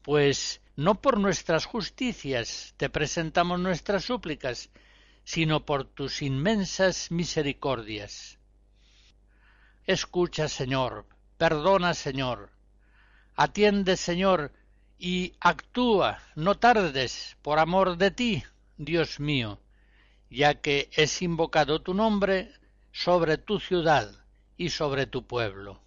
Pues 0.03 0.61
no 0.77 1.01
por 1.01 1.19
nuestras 1.19 1.67
justicias 1.67 2.75
te 2.77 2.89
presentamos 2.89 3.61
nuestras 3.61 4.05
súplicas, 4.05 4.71
sino 5.25 5.65
por 5.67 5.85
tus 5.85 6.23
inmensas 6.23 7.11
misericordias. 7.11 8.39
Escucha, 9.87 10.49
Señor, 10.49 11.07
Perdona, 11.39 11.93
Señor. 11.93 12.51
Atiende, 13.35 13.97
Señor, 13.99 14.53
y 14.99 15.35
actúa, 15.39 16.19
no 16.35 16.55
tardes, 16.55 17.37
por 17.43 17.59
amor 17.59 17.99
de 17.99 18.11
ti, 18.11 18.43
Dios 18.79 19.21
mío, 19.21 19.61
ya 20.31 20.55
que 20.63 20.89
es 20.93 21.21
invocado 21.21 21.83
tu 21.83 21.93
nombre 21.93 22.55
sobre 22.97 23.37
tu 23.37 23.61
ciudad 23.61 24.11
y 24.57 24.71
sobre 24.71 25.07
tu 25.07 25.27
pueblo. 25.27 25.83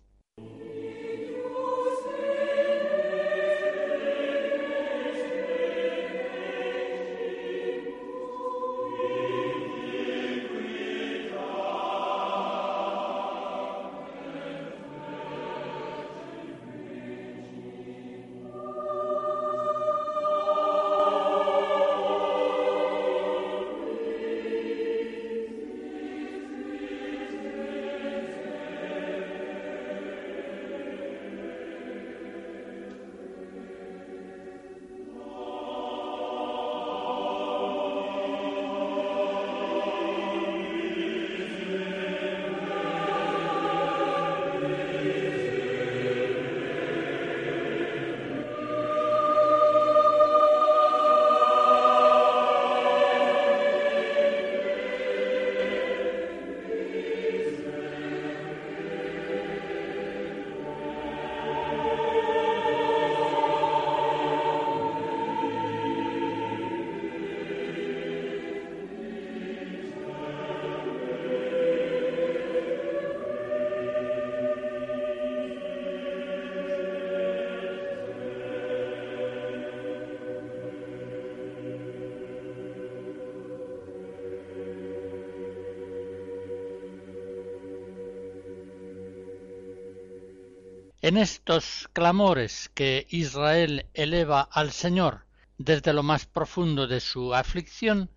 En 91.10 91.17
estos 91.17 91.89
clamores 91.91 92.69
que 92.76 93.08
Israel 93.10 93.88
eleva 93.95 94.41
al 94.41 94.72
Señor 94.72 95.26
desde 95.58 95.91
lo 95.91 96.04
más 96.04 96.28
profundo 96.28 96.86
de 96.86 97.00
su 97.00 97.34
aflicción, 97.34 98.12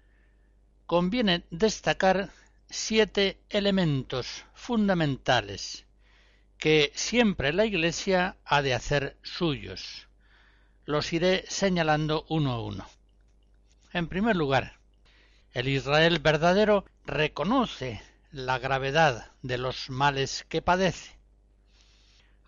conviene 0.85 1.47
destacar 1.51 2.29
siete 2.69 3.41
elementos 3.49 4.45
fundamentales 4.53 5.87
que 6.59 6.93
siempre 6.95 7.55
la 7.55 7.65
Iglesia 7.65 8.37
ha 8.45 8.61
de 8.61 8.75
hacer 8.75 9.17
suyos. 9.23 10.09
Los 10.85 11.15
iré 11.15 11.47
señalando 11.49 12.27
uno 12.29 12.53
a 12.53 12.63
uno. 12.63 12.87
En 13.95 14.07
primer 14.07 14.37
lugar, 14.37 14.81
el 15.55 15.67
Israel 15.69 16.19
verdadero 16.19 16.85
reconoce 17.07 18.03
la 18.33 18.59
gravedad 18.59 19.33
de 19.41 19.57
los 19.57 19.89
males 19.89 20.45
que 20.51 20.61
padece 20.61 21.22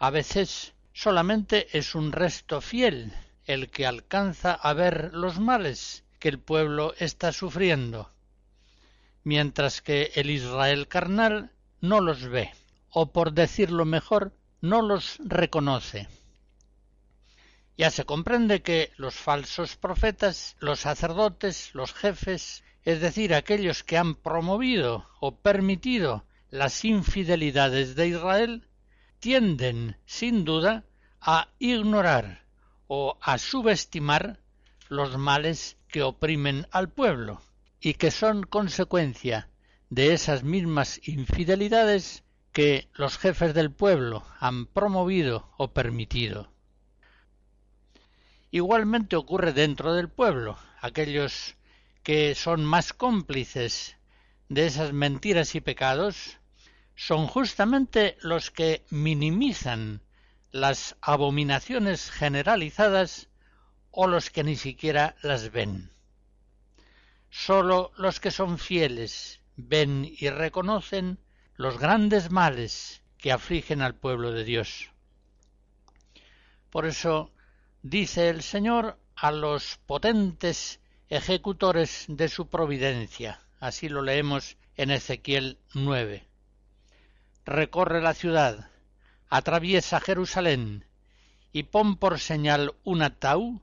a 0.07 0.11
veces 0.11 0.75
solamente 0.93 1.79
es 1.79 1.95
un 1.95 2.13
resto 2.13 2.61
fiel 2.61 3.15
el 3.47 3.71
que 3.71 3.87
alcanza 3.87 4.53
a 4.53 4.75
ver 4.75 5.15
los 5.15 5.41
males 5.41 6.05
que 6.19 6.29
el 6.29 6.39
pueblo 6.39 6.93
está 6.99 7.33
sufriendo, 7.33 8.11
mientras 9.23 9.81
que 9.81 10.13
el 10.15 10.29
Israel 10.29 10.89
carnal 10.89 11.53
no 11.81 12.03
los 12.03 12.29
ve, 12.29 12.53
o 12.91 13.13
por 13.13 13.33
decirlo 13.33 13.87
mejor, 13.87 14.35
no 14.61 14.83
los 14.83 15.17
reconoce. 15.25 16.07
Ya 17.79 17.91
se 17.91 18.05
comprende 18.05 18.61
que 18.61 18.93
los 18.97 19.15
falsos 19.15 19.77
profetas, 19.77 20.57
los 20.61 20.81
sacerdotes, 20.81 21.75
los 21.75 21.95
jefes, 21.95 22.63
es 22.83 23.01
decir, 23.01 23.33
aquellos 23.33 23.83
que 23.83 23.97
han 23.97 24.17
promovido 24.17 25.09
o 25.19 25.37
permitido 25.37 26.27
las 26.51 26.85
infidelidades 26.85 27.95
de 27.95 28.09
Israel, 28.09 28.69
tienden, 29.25 29.97
sin 30.05 30.45
duda, 30.45 30.85
a 31.19 31.49
ignorar 31.59 32.45
o 32.89 33.17
a 33.23 33.39
subestimar 33.39 34.39
los 34.91 35.17
males 35.17 35.79
que 35.89 36.03
oprimen 36.03 36.67
al 36.73 36.91
pueblo 36.91 37.41
y 37.81 37.95
que 37.95 38.11
son 38.11 38.43
consecuencia 38.43 39.49
de 39.89 40.13
esas 40.13 40.43
mismas 40.43 41.01
infidelidades 41.09 42.23
que 42.53 42.91
los 42.93 43.17
jefes 43.17 43.55
del 43.55 43.71
pueblo 43.71 44.27
han 44.41 44.67
promovido 44.67 45.51
o 45.57 45.73
permitido. 45.73 46.53
Igualmente 48.51 49.17
ocurre 49.17 49.55
dentro 49.55 49.95
del 49.95 50.11
pueblo, 50.11 50.59
aquellos 50.83 51.55
que 52.03 52.35
son 52.35 52.63
más 52.63 52.93
cómplices 52.93 53.97
de 54.51 54.67
esas 54.67 54.93
mentiras 54.93 55.55
y 55.55 55.63
pecados 55.63 56.41
son 56.97 57.27
justamente 57.27 58.17
los 58.21 58.51
que 58.51 58.85
minimizan 58.91 60.03
las 60.51 60.97
abominaciones 61.01 62.11
generalizadas 62.11 63.29
o 63.91 64.07
los 64.07 64.31
que 64.31 64.45
ni 64.45 64.57
siquiera 64.57 65.17
las 65.23 65.51
ven. 65.51 65.91
Sólo 67.31 67.93
los 67.97 68.21
que 68.21 68.31
son 68.31 68.59
fieles 68.59 69.41
ven 69.57 70.09
y 70.19 70.31
reconocen 70.31 71.19
los 71.57 71.79
grandes 71.79 72.31
males 72.31 73.03
que 73.19 73.33
afligen 73.33 73.83
al 73.83 73.95
pueblo 73.95 74.33
de 74.33 74.45
Dios. 74.45 74.91
Por 76.71 76.87
eso 76.87 77.33
dice 77.83 78.29
el 78.29 78.43
Señor 78.43 78.99
a 79.17 79.31
los 79.31 79.79
potentes 79.87 80.81
ejecutores 81.09 82.07
de 82.09 82.29
su 82.29 82.49
providencia. 82.49 83.41
Así 83.61 83.89
lo 83.89 84.03
leemos 84.03 84.57
en 84.77 84.91
Ezequiel 84.91 85.59
9. 85.75 86.34
Recorre 87.47 88.01
la 88.01 88.15
ciudad, 88.15 88.71
atraviesa 89.29 90.01
Jerusalén 90.01 90.87
y 91.53 91.65
pon 91.65 91.97
por 91.97 92.19
señal 92.19 92.75
un 92.85 93.03
atau 93.03 93.61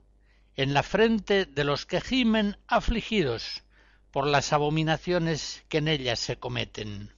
en 0.54 0.72
la 0.72 0.84
frente 0.84 1.46
de 1.46 1.64
los 1.64 1.84
que 1.84 2.00
gimen 2.00 2.56
afligidos 2.68 3.64
por 4.12 4.26
las 4.26 4.52
abominaciones 4.52 5.64
que 5.68 5.78
en 5.78 5.88
ella 5.88 6.14
se 6.14 6.38
cometen. 6.38 7.12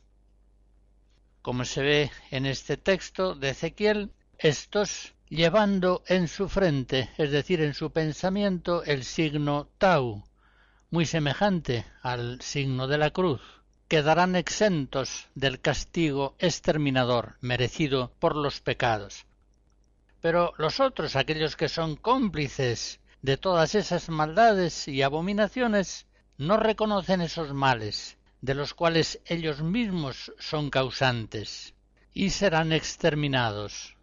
Como 1.43 1.67
se 1.67 1.83
ve 1.83 2.11
en 2.31 2.47
este 2.47 2.79
texto 2.79 3.35
de 3.35 3.51
Ezequiel, 3.51 4.13
estos 4.39 5.13
llevando 5.29 6.03
en 6.07 6.29
su 6.29 6.49
frente, 6.49 7.11
es 7.19 7.31
decir, 7.31 7.61
en 7.61 7.75
su 7.75 7.91
pensamiento, 7.93 8.85
el 8.85 9.05
signo 9.05 9.69
tau, 9.77 10.25
muy 10.91 11.05
semejante 11.05 11.85
al 12.03 12.41
signo 12.41 12.87
de 12.87 12.99
la 12.99 13.11
cruz, 13.11 13.43
quedarán 13.89 14.35
exentos 14.37 15.29
del 15.35 15.61
castigo 15.61 16.35
exterminador 16.39 17.37
merecido 17.41 18.13
por 18.19 18.37
los 18.37 18.61
pecados. 18.61 19.27
Pero 20.21 20.55
los 20.57 20.81
otros, 20.81 21.17
aquellos 21.17 21.57
que 21.57 21.69
son 21.69 21.97
cómplices 21.97 23.01
de 23.21 23.37
todas 23.37 23.75
esas 23.75 24.09
maldades 24.09 24.89
y 24.89 25.03
abominaciones, 25.03 26.07
no 26.39 26.57
reconocen 26.57 27.21
esos 27.21 27.53
males, 27.53 28.17
de 28.41 28.55
los 28.55 28.75
cuales 28.75 29.21
ellos 29.27 29.63
mismos 29.63 30.33
son 30.39 30.71
causantes, 30.71 31.75
y 32.13 32.31
serán 32.31 32.73
exterminados. 32.73 33.97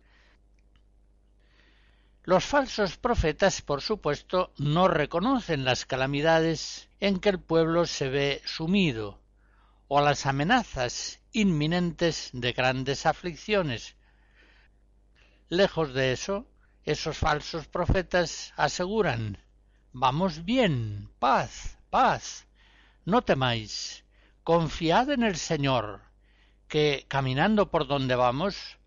Los 2.23 2.45
falsos 2.45 2.97
profetas, 2.97 3.61
por 3.61 3.81
supuesto, 3.81 4.51
no 4.57 4.87
reconocen 4.87 5.65
las 5.65 5.85
calamidades 5.85 6.87
en 6.99 7.19
que 7.19 7.29
el 7.29 7.39
pueblo 7.39 7.87
se 7.87 8.09
ve 8.09 8.41
sumido, 8.45 9.20
o 9.93 9.99
las 9.99 10.25
amenazas 10.25 11.19
inminentes 11.34 12.30
de 12.32 12.54
grandes 12.54 13.06
aflicciones. 13.06 13.97
Lejos 15.49 15.93
de 15.93 16.13
eso, 16.13 16.47
esos 16.86 17.17
falsos 17.17 17.67
profetas 17.67 18.54
aseguran 18.56 19.38
Vamos 19.91 20.45
bien, 20.45 21.10
paz, 21.19 21.77
paz. 21.89 22.47
No 23.04 23.23
temáis, 23.23 24.06
confiad 24.45 25.10
en 25.10 25.23
el 25.23 25.36
Señor, 25.36 25.99
que 26.69 27.04
caminando 27.10 27.69
por 27.69 27.86
donde 27.86 28.15
vamos, 28.15 28.77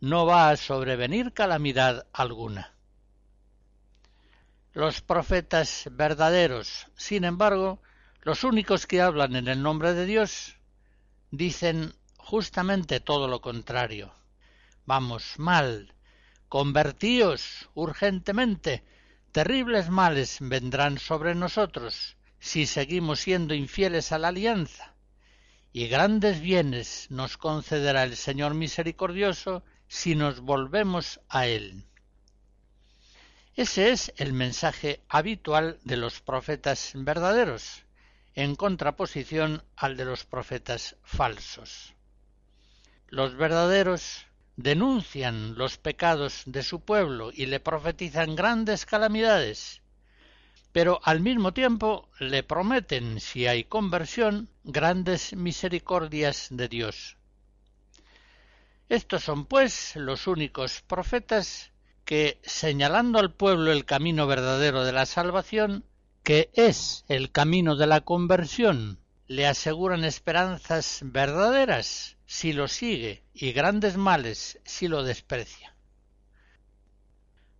no 0.00 0.26
va 0.26 0.50
a 0.50 0.56
sobrevenir 0.56 1.34
calamidad 1.34 2.08
alguna. 2.12 2.74
Los 4.72 5.02
profetas 5.02 5.88
verdaderos, 5.92 6.88
sin 6.96 7.22
embargo, 7.22 7.80
los 8.22 8.44
únicos 8.44 8.86
que 8.86 9.00
hablan 9.00 9.36
en 9.36 9.48
el 9.48 9.62
nombre 9.62 9.94
de 9.94 10.06
Dios 10.06 10.56
dicen 11.30 11.94
justamente 12.16 13.00
todo 13.00 13.28
lo 13.28 13.40
contrario. 13.40 14.12
Vamos 14.86 15.38
mal, 15.38 15.94
convertíos 16.48 17.68
urgentemente, 17.74 18.84
terribles 19.32 19.90
males 19.90 20.38
vendrán 20.40 20.98
sobre 20.98 21.34
nosotros 21.34 22.16
si 22.40 22.66
seguimos 22.66 23.20
siendo 23.20 23.54
infieles 23.54 24.12
a 24.12 24.18
la 24.18 24.28
alianza, 24.28 24.94
y 25.72 25.88
grandes 25.88 26.40
bienes 26.40 27.06
nos 27.10 27.36
concederá 27.36 28.04
el 28.04 28.16
Señor 28.16 28.54
misericordioso 28.54 29.64
si 29.88 30.14
nos 30.14 30.40
volvemos 30.40 31.20
a 31.28 31.46
Él. 31.46 31.84
Ese 33.54 33.90
es 33.90 34.12
el 34.16 34.32
mensaje 34.32 35.00
habitual 35.08 35.80
de 35.82 35.96
los 35.96 36.20
profetas 36.20 36.92
verdaderos, 36.94 37.84
en 38.38 38.54
contraposición 38.54 39.64
al 39.74 39.96
de 39.96 40.04
los 40.04 40.24
profetas 40.24 40.94
falsos. 41.02 41.96
Los 43.08 43.34
verdaderos 43.34 44.26
denuncian 44.54 45.58
los 45.58 45.76
pecados 45.76 46.44
de 46.46 46.62
su 46.62 46.78
pueblo 46.78 47.32
y 47.34 47.46
le 47.46 47.58
profetizan 47.58 48.36
grandes 48.36 48.86
calamidades, 48.86 49.82
pero 50.70 51.00
al 51.02 51.20
mismo 51.20 51.52
tiempo 51.52 52.08
le 52.20 52.44
prometen, 52.44 53.18
si 53.18 53.48
hay 53.48 53.64
conversión, 53.64 54.48
grandes 54.62 55.34
misericordias 55.34 56.46
de 56.52 56.68
Dios. 56.68 57.16
Estos 58.88 59.24
son, 59.24 59.46
pues, 59.46 59.96
los 59.96 60.28
únicos 60.28 60.82
profetas 60.82 61.72
que, 62.04 62.38
señalando 62.44 63.18
al 63.18 63.34
pueblo 63.34 63.72
el 63.72 63.84
camino 63.84 64.28
verdadero 64.28 64.84
de 64.84 64.92
la 64.92 65.06
salvación, 65.06 65.84
que 66.28 66.50
es 66.52 67.06
el 67.08 67.32
camino 67.32 67.74
de 67.74 67.86
la 67.86 68.02
conversión, 68.02 68.98
le 69.28 69.46
aseguran 69.46 70.04
esperanzas 70.04 71.00
verdaderas 71.02 72.18
si 72.26 72.52
lo 72.52 72.68
sigue 72.68 73.22
y 73.32 73.52
grandes 73.52 73.96
males 73.96 74.60
si 74.62 74.88
lo 74.88 75.04
desprecia. 75.04 75.74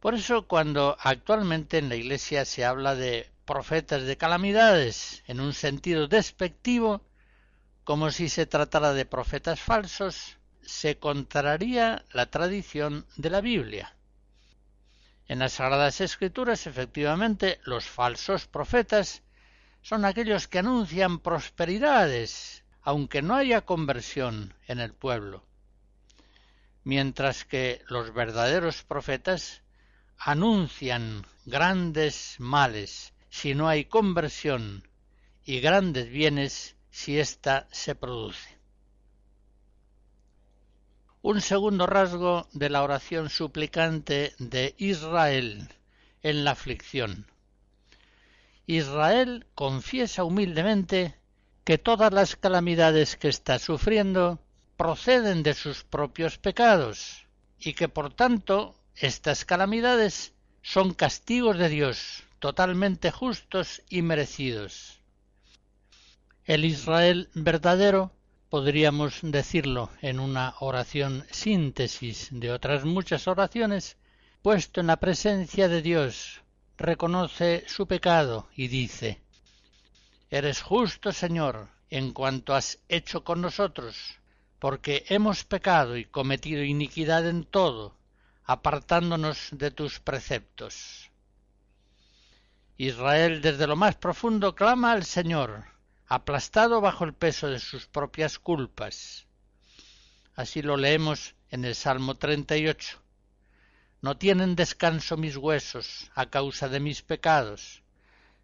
Por 0.00 0.12
eso 0.12 0.46
cuando 0.46 0.98
actualmente 1.00 1.78
en 1.78 1.88
la 1.88 1.96
Iglesia 1.96 2.44
se 2.44 2.66
habla 2.66 2.94
de 2.94 3.30
profetas 3.46 4.02
de 4.02 4.18
calamidades 4.18 5.22
en 5.26 5.40
un 5.40 5.54
sentido 5.54 6.06
despectivo, 6.06 7.00
como 7.84 8.10
si 8.10 8.28
se 8.28 8.44
tratara 8.44 8.92
de 8.92 9.06
profetas 9.06 9.60
falsos, 9.60 10.36
se 10.60 10.98
contraría 10.98 12.04
la 12.12 12.26
tradición 12.26 13.06
de 13.16 13.30
la 13.30 13.40
Biblia. 13.40 13.97
En 15.28 15.40
las 15.40 15.52
Sagradas 15.52 16.00
Escrituras, 16.00 16.66
efectivamente, 16.66 17.60
los 17.64 17.84
falsos 17.84 18.46
profetas 18.46 19.22
son 19.82 20.06
aquellos 20.06 20.48
que 20.48 20.60
anuncian 20.60 21.20
prosperidades, 21.20 22.64
aunque 22.80 23.20
no 23.20 23.34
haya 23.34 23.60
conversión 23.60 24.54
en 24.66 24.80
el 24.80 24.94
pueblo, 24.94 25.44
mientras 26.82 27.44
que 27.44 27.82
los 27.88 28.14
verdaderos 28.14 28.82
profetas 28.84 29.62
anuncian 30.16 31.26
grandes 31.44 32.36
males 32.38 33.12
si 33.28 33.54
no 33.54 33.68
hay 33.68 33.84
conversión 33.84 34.88
y 35.44 35.60
grandes 35.60 36.08
bienes 36.08 36.76
si 36.90 37.18
ésta 37.18 37.68
se 37.70 37.94
produce. 37.94 38.57
Un 41.20 41.40
segundo 41.40 41.86
rasgo 41.86 42.46
de 42.52 42.70
la 42.70 42.84
oración 42.84 43.28
suplicante 43.28 44.34
de 44.38 44.76
Israel 44.78 45.68
en 46.22 46.44
la 46.44 46.52
aflicción. 46.52 47.26
Israel 48.66 49.46
confiesa 49.56 50.22
humildemente 50.22 51.16
que 51.64 51.76
todas 51.76 52.12
las 52.12 52.36
calamidades 52.36 53.16
que 53.16 53.28
está 53.28 53.58
sufriendo 53.58 54.38
proceden 54.76 55.42
de 55.42 55.54
sus 55.54 55.82
propios 55.82 56.38
pecados 56.38 57.26
y 57.58 57.72
que 57.72 57.88
por 57.88 58.14
tanto 58.14 58.76
estas 58.94 59.44
calamidades 59.44 60.34
son 60.62 60.94
castigos 60.94 61.58
de 61.58 61.68
Dios 61.68 62.22
totalmente 62.38 63.10
justos 63.10 63.82
y 63.88 64.02
merecidos. 64.02 65.00
El 66.44 66.64
Israel 66.64 67.28
verdadero 67.34 68.12
podríamos 68.48 69.18
decirlo 69.22 69.90
en 70.00 70.20
una 70.20 70.54
oración 70.60 71.26
síntesis 71.30 72.28
de 72.30 72.50
otras 72.50 72.84
muchas 72.84 73.28
oraciones, 73.28 73.96
puesto 74.42 74.80
en 74.80 74.86
la 74.86 74.96
presencia 74.96 75.68
de 75.68 75.82
Dios, 75.82 76.40
reconoce 76.76 77.64
su 77.66 77.86
pecado 77.86 78.48
y 78.54 78.68
dice 78.68 79.20
Eres 80.30 80.62
justo, 80.62 81.12
Señor, 81.12 81.68
en 81.90 82.12
cuanto 82.12 82.54
has 82.54 82.78
hecho 82.88 83.24
con 83.24 83.40
nosotros, 83.40 83.96
porque 84.58 85.04
hemos 85.08 85.44
pecado 85.44 85.96
y 85.96 86.04
cometido 86.04 86.62
iniquidad 86.62 87.26
en 87.28 87.44
todo, 87.44 87.96
apartándonos 88.44 89.48
de 89.52 89.70
tus 89.70 90.00
preceptos. 90.00 91.10
Israel 92.76 93.40
desde 93.42 93.66
lo 93.66 93.76
más 93.76 93.96
profundo 93.96 94.54
clama 94.54 94.92
al 94.92 95.04
Señor, 95.04 95.64
aplastado 96.08 96.80
bajo 96.80 97.04
el 97.04 97.12
peso 97.12 97.48
de 97.48 97.58
sus 97.58 97.86
propias 97.86 98.38
culpas. 98.38 99.26
Así 100.34 100.62
lo 100.62 100.78
leemos 100.78 101.34
en 101.50 101.66
el 101.66 101.74
Salmo 101.74 102.14
38. 102.14 102.98
No 104.00 104.16
tienen 104.16 104.56
descanso 104.56 105.18
mis 105.18 105.36
huesos 105.36 106.10
a 106.14 106.26
causa 106.26 106.68
de 106.68 106.80
mis 106.80 107.02
pecados. 107.02 107.82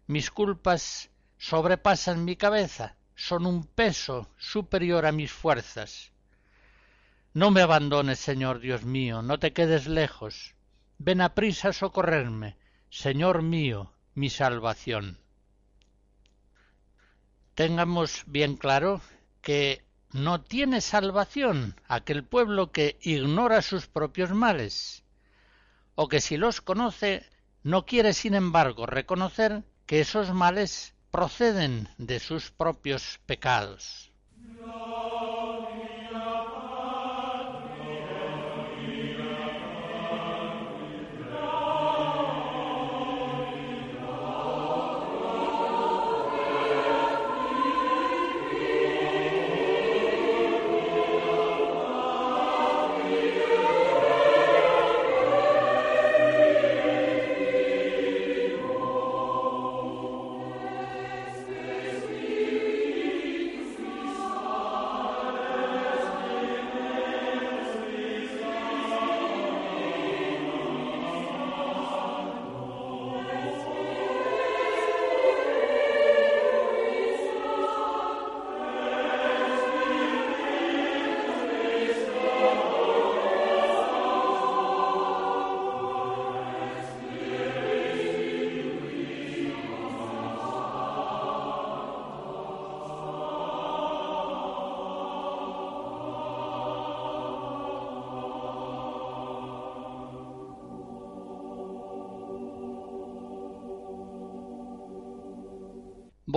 Mis 0.05 0.29
culpas 0.29 1.09
sobrepasan 1.39 2.23
mi 2.23 2.35
cabeza, 2.35 2.97
son 3.15 3.47
un 3.47 3.65
peso 3.65 4.29
superior 4.37 5.07
a 5.07 5.11
mis 5.11 5.31
fuerzas. 5.31 6.11
No 7.33 7.49
me 7.49 7.61
abandones, 7.61 8.19
Señor 8.19 8.59
Dios 8.59 8.83
mío, 8.83 9.23
no 9.23 9.39
te 9.39 9.53
quedes 9.53 9.87
lejos. 9.87 10.53
Ven 10.99 11.19
a 11.19 11.33
a 11.33 11.73
socorrerme, 11.73 12.57
Señor 12.89 13.41
mío, 13.41 13.91
mi 14.13 14.29
salvación. 14.29 15.24
Tengamos 17.55 18.23
bien 18.27 18.57
claro 18.57 19.01
que 19.41 19.85
no 20.11 20.41
tiene 20.41 20.81
salvación 20.81 21.79
aquel 21.87 22.23
pueblo 22.25 22.71
que 22.71 22.97
ignora 23.01 23.61
sus 23.61 23.87
propios 23.87 24.31
males, 24.31 25.03
o 25.95 26.09
que 26.09 26.19
si 26.19 26.35
los 26.35 26.59
conoce 26.59 27.25
no 27.63 27.85
quiere 27.85 28.13
sin 28.13 28.35
embargo 28.35 28.85
reconocer 28.85 29.63
que 29.85 30.01
esos 30.01 30.33
males 30.33 30.95
proceden 31.11 31.87
de 31.97 32.19
sus 32.19 32.51
propios 32.51 33.19
pecados. 33.25 34.11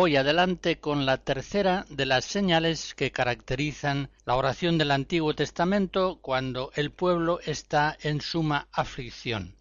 Voy 0.01 0.15
adelante 0.15 0.79
con 0.79 1.07
la 1.07 1.17
tercera 1.17 1.85
de 1.91 2.07
las 2.07 2.25
señales 2.25 2.95
que 2.95 3.11
caracterizan 3.11 4.11
la 4.27 4.37
oración 4.37 4.79
del 4.79 4.93
Antiguo 4.93 5.35
Testamento 5.35 6.21
cuando 6.23 6.71
el 6.77 6.93
pueblo 6.93 7.41
está 7.45 7.99
en 8.03 8.21
suma 8.21 8.69
aflicción. 8.71 9.57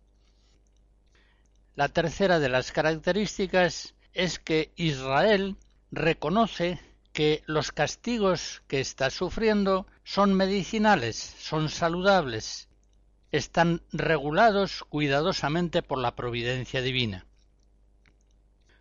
La 1.73 1.89
tercera 1.89 2.37
de 2.37 2.49
las 2.49 2.71
características 2.71 3.95
es 4.13 4.37
que 4.37 4.71
Israel 4.75 5.55
reconoce 5.89 6.79
que 7.13 7.41
los 7.47 7.71
castigos 7.71 8.61
que 8.67 8.79
está 8.79 9.09
sufriendo 9.09 9.87
son 10.03 10.35
medicinales, 10.35 11.15
son 11.15 11.67
saludables, 11.67 12.69
están 13.31 13.81
regulados 13.91 14.83
cuidadosamente 14.83 15.81
por 15.81 15.97
la 15.97 16.15
providencia 16.15 16.83
divina. 16.83 17.25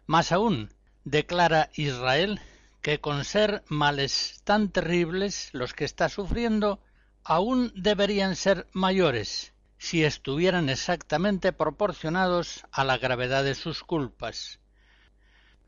Más 0.04 0.32
aún, 0.32 0.75
declara 1.06 1.70
Israel 1.74 2.40
que 2.82 3.00
con 3.00 3.24
ser 3.24 3.62
males 3.68 4.40
tan 4.42 4.70
terribles 4.70 5.50
los 5.52 5.72
que 5.72 5.84
está 5.84 6.08
sufriendo, 6.08 6.80
aún 7.22 7.72
deberían 7.76 8.34
ser 8.34 8.66
mayores 8.72 9.54
si 9.78 10.04
estuvieran 10.04 10.68
exactamente 10.68 11.52
proporcionados 11.52 12.64
a 12.72 12.82
la 12.82 12.98
gravedad 12.98 13.44
de 13.44 13.54
sus 13.54 13.84
culpas. 13.84 14.58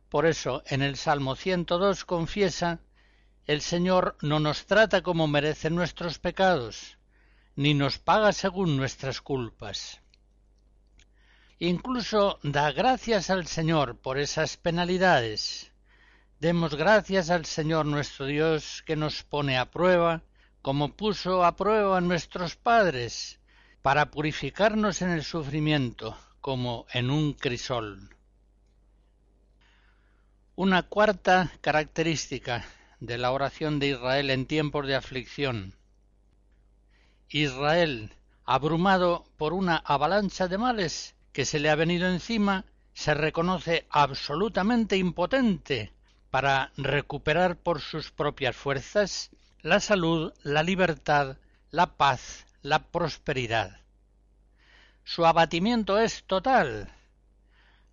Por 0.09 0.27
eso 0.27 0.62
en 0.66 0.83
el 0.83 0.96
Salmo 0.96 1.37
102 1.37 2.05
confiesa 2.05 2.81
el 3.46 3.61
Señor 3.61 4.16
no 4.20 4.40
nos 4.40 4.66
trata 4.66 5.03
como 5.03 5.29
merecen 5.29 5.77
nuestros 5.77 6.18
pecados, 6.18 6.98
ni 7.55 7.74
nos 7.74 7.98
paga 7.98 8.33
según 8.33 8.77
nuestras 8.77 9.20
culpas. 9.20 10.01
Incluso 11.61 12.38
da 12.44 12.71
gracias 12.71 13.31
al 13.31 13.49
Señor 13.49 13.97
por 13.97 14.16
esas 14.16 14.57
penalidades. 14.57 15.73
Demos 16.38 16.77
gracias 16.77 17.31
al 17.31 17.47
Señor 17.47 17.85
nuestro 17.85 18.27
Dios 18.27 18.85
que 18.87 18.94
nos 18.94 19.25
pone 19.25 19.59
a 19.59 19.68
prueba, 19.68 20.23
como 20.62 20.94
puso 20.94 21.44
a 21.44 21.57
prueba 21.57 21.99
a 21.99 22.01
nuestros 22.01 22.55
padres, 22.55 23.40
para 23.83 24.12
purificarnos 24.12 25.03
en 25.03 25.11
el 25.11 25.24
sufrimiento, 25.24 26.16
como 26.41 26.87
en 26.93 27.11
un 27.11 27.32
crisol. 27.32 28.09
Una 30.55 30.85
cuarta 30.85 31.51
característica 31.61 32.64
de 33.01 33.18
la 33.18 33.32
oración 33.32 33.80
de 33.80 33.89
Israel 33.89 34.30
en 34.30 34.47
tiempos 34.47 34.87
de 34.87 34.95
aflicción. 34.95 35.74
Israel, 37.30 38.14
abrumado 38.45 39.24
por 39.37 39.53
una 39.53 39.76
avalancha 39.76 40.47
de 40.47 40.57
males, 40.57 41.16
que 41.33 41.45
se 41.45 41.59
le 41.59 41.70
ha 41.70 41.74
venido 41.74 42.09
encima 42.09 42.64
se 42.93 43.14
reconoce 43.14 43.87
absolutamente 43.91 44.97
impotente 44.97 45.93
para 46.31 46.72
recuperar 46.76 47.57
por 47.57 47.81
sus 47.81 48.11
propias 48.11 48.57
fuerzas 48.57 49.31
la 49.62 49.81
salud, 49.81 50.33
la 50.43 50.62
libertad, 50.62 51.37
la 51.70 51.97
paz, 51.97 52.47
la 52.62 52.91
prosperidad. 52.91 53.81
Su 55.05 55.26
abatimiento 55.26 55.99
es 55.99 56.24
total. 56.24 56.93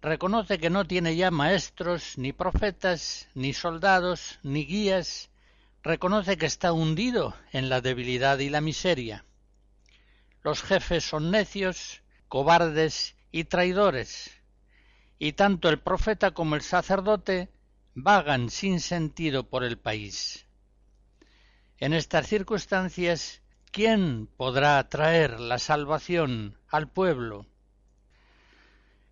Reconoce 0.02 0.60
que 0.60 0.70
no 0.70 0.86
tiene 0.86 1.16
ya 1.16 1.32
maestros, 1.32 2.18
ni 2.18 2.34
profetas, 2.34 3.28
ni 3.34 3.54
soldados, 3.54 4.40
ni 4.44 4.66
guías. 4.66 5.30
Reconoce 5.84 6.38
que 6.38 6.46
está 6.46 6.74
hundido 6.74 7.36
en 7.52 7.70
la 7.70 7.82
debilidad 7.82 8.40
y 8.40 8.50
la 8.50 8.62
miseria. 8.62 9.24
Los 10.44 10.62
jefes 10.62 11.04
son 11.04 11.32
necios, 11.32 12.02
cobardes 12.28 13.15
y 13.36 13.44
traidores, 13.44 14.32
y 15.20 15.34
tanto 15.34 15.68
el 15.68 15.82
profeta 15.82 16.32
como 16.32 16.56
el 16.56 16.62
sacerdote 16.62 17.50
vagan 17.94 18.50
sin 18.50 18.80
sentido 18.80 19.50
por 19.50 19.66
el 19.66 19.78
país. 19.78 20.46
En 21.78 21.92
estas 21.92 22.28
circunstancias, 22.28 23.42
¿quién 23.72 24.30
podrá 24.38 24.88
traer 24.88 25.42
la 25.42 25.60
salvación 25.60 26.58
al 26.70 26.88
pueblo? 26.88 27.46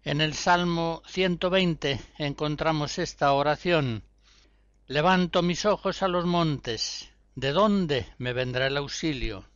En 0.06 0.22
el 0.22 0.36
Salmo 0.36 1.04
120 1.06 2.00
encontramos 2.18 3.00
esta 3.00 3.34
oración. 3.34 4.06
Levanto 4.88 5.42
mis 5.42 5.66
ojos 5.66 6.02
a 6.02 6.08
los 6.08 6.24
montes. 6.24 7.10
¿De 7.36 7.52
dónde 7.52 8.08
me 8.20 8.32
vendrá 8.32 8.68
el 8.68 8.78
auxilio? 8.78 9.50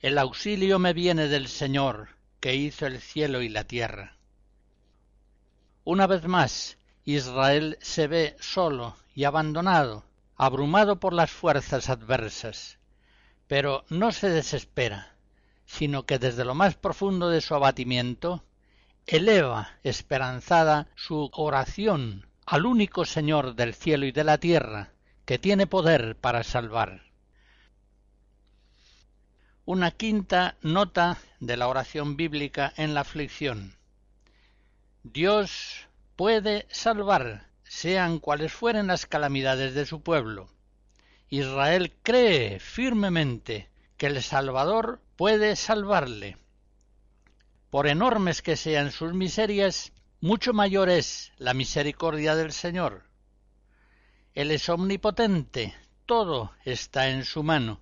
El 0.00 0.18
auxilio 0.18 0.78
me 0.78 0.92
viene 0.92 1.28
del 1.28 1.48
Señor, 1.48 2.19
que 2.40 2.54
hizo 2.54 2.86
el 2.86 3.00
cielo 3.00 3.42
y 3.42 3.48
la 3.48 3.64
tierra. 3.64 4.16
Una 5.84 6.06
vez 6.06 6.26
más, 6.26 6.78
Israel 7.04 7.78
se 7.80 8.06
ve 8.06 8.36
solo 8.40 8.96
y 9.14 9.24
abandonado, 9.24 10.04
abrumado 10.36 11.00
por 11.00 11.12
las 11.12 11.30
fuerzas 11.30 11.88
adversas, 11.88 12.78
pero 13.46 13.84
no 13.88 14.12
se 14.12 14.30
desespera, 14.30 15.14
sino 15.66 16.04
que 16.04 16.18
desde 16.18 16.44
lo 16.44 16.54
más 16.54 16.74
profundo 16.74 17.28
de 17.28 17.40
su 17.40 17.54
abatimiento 17.54 18.44
eleva 19.06 19.78
esperanzada 19.82 20.88
su 20.94 21.30
oración 21.32 22.26
al 22.46 22.66
único 22.66 23.04
Señor 23.04 23.54
del 23.54 23.74
cielo 23.74 24.06
y 24.06 24.12
de 24.12 24.24
la 24.24 24.38
tierra, 24.38 24.92
que 25.24 25.38
tiene 25.38 25.66
poder 25.66 26.16
para 26.16 26.42
salvar. 26.42 27.02
Una 29.64 29.92
quinta 29.92 30.56
nota 30.62 31.18
de 31.40 31.56
la 31.56 31.68
oración 31.68 32.16
bíblica 32.16 32.72
en 32.76 32.94
la 32.94 33.00
aflicción. 33.00 33.76
Dios 35.02 35.88
puede 36.14 36.66
salvar, 36.70 37.46
sean 37.64 38.18
cuales 38.18 38.52
fueren 38.52 38.88
las 38.88 39.06
calamidades 39.06 39.74
de 39.74 39.86
su 39.86 40.02
pueblo. 40.02 40.50
Israel 41.30 41.94
cree 42.02 42.60
firmemente 42.60 43.70
que 43.96 44.06
el 44.06 44.22
Salvador 44.22 45.00
puede 45.16 45.56
salvarle. 45.56 46.36
Por 47.70 47.86
enormes 47.86 48.42
que 48.42 48.56
sean 48.56 48.90
sus 48.92 49.14
miserias, 49.14 49.92
mucho 50.20 50.52
mayor 50.52 50.90
es 50.90 51.32
la 51.38 51.54
misericordia 51.54 52.34
del 52.34 52.52
Señor. 52.52 53.04
Él 54.34 54.50
es 54.50 54.68
omnipotente, 54.68 55.74
todo 56.04 56.52
está 56.64 57.08
en 57.08 57.24
su 57.24 57.42
mano. 57.42 57.80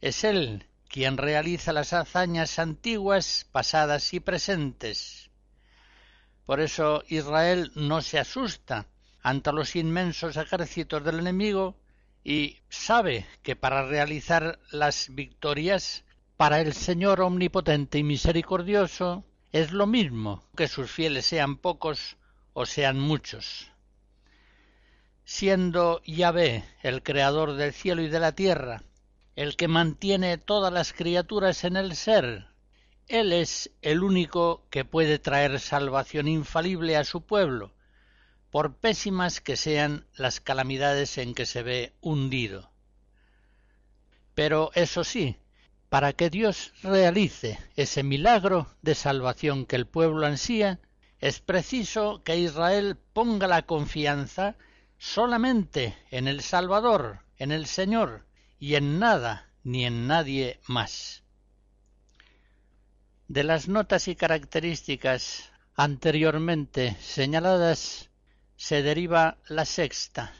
Es 0.00 0.24
Él 0.24 0.66
quien 0.94 1.16
realiza 1.16 1.72
las 1.72 1.92
hazañas 1.92 2.60
antiguas, 2.60 3.48
pasadas 3.50 4.14
y 4.14 4.20
presentes. 4.20 5.28
Por 6.46 6.60
eso 6.60 7.02
Israel 7.08 7.72
no 7.74 8.00
se 8.00 8.20
asusta 8.20 8.86
ante 9.20 9.52
los 9.52 9.74
inmensos 9.74 10.36
ejércitos 10.36 11.02
del 11.02 11.18
enemigo 11.18 11.74
y 12.22 12.60
sabe 12.68 13.26
que 13.42 13.56
para 13.56 13.84
realizar 13.84 14.60
las 14.70 15.12
victorias 15.12 16.04
para 16.36 16.60
el 16.60 16.72
Señor 16.74 17.22
omnipotente 17.22 17.98
y 17.98 18.04
misericordioso 18.04 19.24
es 19.50 19.72
lo 19.72 19.88
mismo 19.88 20.44
que 20.56 20.68
sus 20.68 20.92
fieles 20.92 21.26
sean 21.26 21.56
pocos 21.56 22.18
o 22.52 22.66
sean 22.66 23.00
muchos. 23.00 23.68
Siendo 25.24 26.00
Yahvé 26.04 26.62
el 26.84 27.02
creador 27.02 27.54
del 27.54 27.72
cielo 27.72 28.00
y 28.00 28.06
de 28.06 28.20
la 28.20 28.30
tierra, 28.30 28.84
el 29.36 29.56
que 29.56 29.68
mantiene 29.68 30.38
todas 30.38 30.72
las 30.72 30.92
criaturas 30.92 31.64
en 31.64 31.76
el 31.76 31.96
ser, 31.96 32.46
Él 33.08 33.32
es 33.32 33.70
el 33.82 34.02
único 34.02 34.64
que 34.70 34.84
puede 34.84 35.18
traer 35.18 35.58
salvación 35.60 36.28
infalible 36.28 36.96
a 36.96 37.04
su 37.04 37.22
pueblo, 37.22 37.74
por 38.50 38.76
pésimas 38.76 39.40
que 39.40 39.56
sean 39.56 40.06
las 40.14 40.40
calamidades 40.40 41.18
en 41.18 41.34
que 41.34 41.46
se 41.46 41.62
ve 41.62 41.92
hundido. 42.00 42.70
Pero 44.34 44.70
eso 44.74 45.02
sí, 45.02 45.36
para 45.88 46.12
que 46.12 46.30
Dios 46.30 46.72
realice 46.82 47.58
ese 47.76 48.02
milagro 48.02 48.68
de 48.82 48.94
salvación 48.94 49.66
que 49.66 49.76
el 49.76 49.86
pueblo 49.86 50.26
ansía, 50.26 50.78
es 51.18 51.40
preciso 51.40 52.22
que 52.22 52.36
Israel 52.36 52.96
ponga 53.12 53.46
la 53.48 53.62
confianza 53.62 54.56
solamente 54.98 55.96
en 56.10 56.28
el 56.28 56.40
Salvador, 56.40 57.20
en 57.38 57.50
el 57.50 57.66
Señor, 57.66 58.24
y 58.64 58.76
en 58.76 58.98
nada 58.98 59.50
ni 59.62 59.84
en 59.84 60.06
nadie 60.06 60.58
más. 60.68 61.22
De 63.28 63.44
las 63.44 63.68
notas 63.68 64.08
y 64.08 64.16
características 64.16 65.52
anteriormente 65.74 66.96
señaladas 66.98 68.08
se 68.56 68.82
deriva 68.82 69.36
la 69.48 69.66
sexta. 69.66 70.32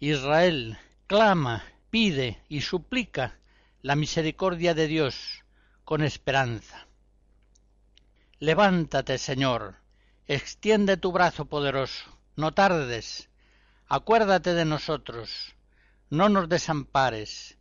Israel 0.00 0.76
clama, 1.06 1.64
pide 1.88 2.42
y 2.50 2.60
suplica 2.60 3.38
la 3.80 3.96
misericordia 3.96 4.74
de 4.74 4.86
Dios 4.86 5.44
con 5.84 6.02
esperanza. 6.02 6.88
Levántate, 8.38 9.16
Señor, 9.16 9.76
extiende 10.26 10.98
tu 10.98 11.10
brazo 11.10 11.46
poderoso, 11.46 12.18
no 12.36 12.52
tardes, 12.52 13.30
acuérdate 13.88 14.52
de 14.52 14.66
nosotros, 14.66 15.54
no 16.12 16.28
nos 16.28 16.46
desampares, 16.46 17.56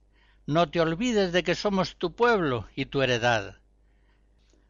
no 0.46 0.70
te 0.70 0.82
olvides 0.82 1.32
de 1.32 1.42
que 1.42 1.56
somos 1.56 1.96
tu 1.96 2.18
pueblo 2.18 2.68
y 2.76 2.86
tu 2.88 3.02
heredad. 3.02 3.60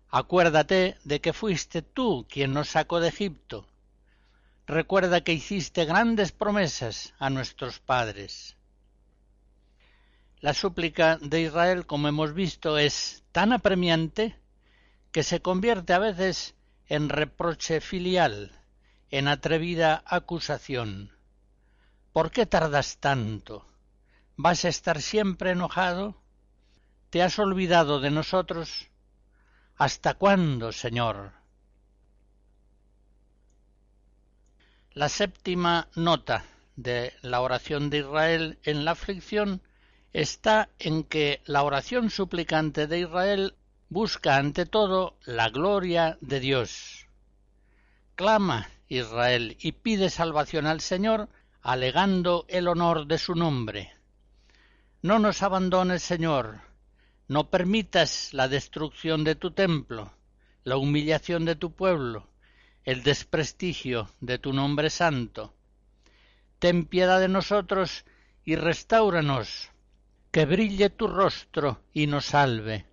Acuérdate 0.07 0.99
de 1.03 1.19
que 1.19 1.33
fuiste 1.33 1.81
tú 1.81 2.27
quien 2.29 2.53
nos 2.53 2.69
sacó 2.69 2.99
de 2.99 3.07
Egipto. 3.07 3.67
Recuerda 4.67 5.21
que 5.21 5.33
hiciste 5.33 5.85
grandes 5.85 6.31
promesas 6.31 7.15
a 7.17 7.31
nuestros 7.31 7.79
padres. 7.79 8.55
La 10.41 10.53
súplica 10.53 11.17
de 11.17 11.41
Israel, 11.41 11.87
como 11.87 12.07
hemos 12.07 12.35
visto, 12.35 12.77
es 12.77 13.23
tan 13.31 13.51
apremiante 13.51 14.35
que 15.11 15.23
se 15.23 15.41
convierte 15.41 15.93
a 15.93 15.99
veces 15.99 16.53
en 16.85 17.09
reproche 17.09 17.81
filial, 17.81 18.51
en 19.09 19.27
atrevida 19.27 20.03
acusación. 20.05 21.17
¿Por 22.13 22.29
qué 22.29 22.45
tardas 22.45 22.97
tanto? 22.99 23.70
¿Vas 24.43 24.65
a 24.65 24.69
estar 24.69 25.03
siempre 25.03 25.51
enojado? 25.51 26.15
¿Te 27.11 27.21
has 27.21 27.37
olvidado 27.37 27.99
de 27.99 28.09
nosotros? 28.09 28.87
¿Hasta 29.77 30.15
cuándo, 30.15 30.71
Señor? 30.71 31.33
La 34.93 35.09
séptima 35.09 35.89
nota 35.93 36.43
de 36.75 37.13
la 37.21 37.41
oración 37.41 37.91
de 37.91 37.99
Israel 37.99 38.57
en 38.63 38.83
la 38.83 38.93
aflicción 38.93 39.61
está 40.11 40.69
en 40.79 41.03
que 41.03 41.43
la 41.45 41.61
oración 41.61 42.09
suplicante 42.09 42.87
de 42.87 43.01
Israel 43.01 43.53
busca 43.89 44.37
ante 44.37 44.65
todo 44.65 45.19
la 45.23 45.49
gloria 45.49 46.17
de 46.19 46.39
Dios. 46.39 47.05
Clama 48.15 48.71
Israel 48.87 49.55
y 49.59 49.73
pide 49.73 50.09
salvación 50.09 50.65
al 50.65 50.81
Señor 50.81 51.29
alegando 51.61 52.45
el 52.47 52.67
honor 52.67 53.05
de 53.05 53.19
su 53.19 53.35
nombre. 53.35 54.00
No 55.03 55.17
nos 55.17 55.41
abandones, 55.41 56.03
Señor, 56.03 56.61
no 57.27 57.49
permitas 57.49 58.35
la 58.35 58.47
destrucción 58.47 59.23
de 59.23 59.33
tu 59.33 59.49
templo, 59.49 60.13
la 60.63 60.77
humillación 60.77 61.43
de 61.43 61.55
tu 61.55 61.71
pueblo, 61.71 62.27
el 62.83 63.01
desprestigio 63.01 64.11
de 64.19 64.37
tu 64.37 64.53
nombre 64.53 64.91
santo. 64.91 65.55
Ten 66.59 66.85
piedad 66.85 67.19
de 67.19 67.29
nosotros 67.29 68.05
y 68.45 68.55
restauranos 68.55 69.71
que 70.29 70.45
brille 70.45 70.91
tu 70.91 71.07
rostro 71.07 71.81
y 71.93 72.05
nos 72.05 72.25
salve. 72.25 72.85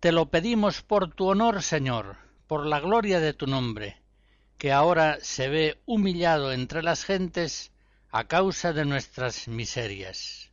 Te 0.00 0.12
lo 0.12 0.26
pedimos 0.26 0.82
por 0.82 1.14
tu 1.14 1.28
honor, 1.28 1.62
Señor, 1.62 2.18
por 2.46 2.66
la 2.66 2.80
gloria 2.80 3.20
de 3.20 3.32
tu 3.32 3.46
nombre, 3.46 4.02
que 4.58 4.70
ahora 4.70 5.16
se 5.22 5.48
ve 5.48 5.80
humillado 5.86 6.52
entre 6.52 6.82
las 6.82 7.04
gentes 7.04 7.72
a 8.10 8.24
causa 8.24 8.74
de 8.74 8.84
nuestras 8.84 9.48
miserias. 9.48 10.50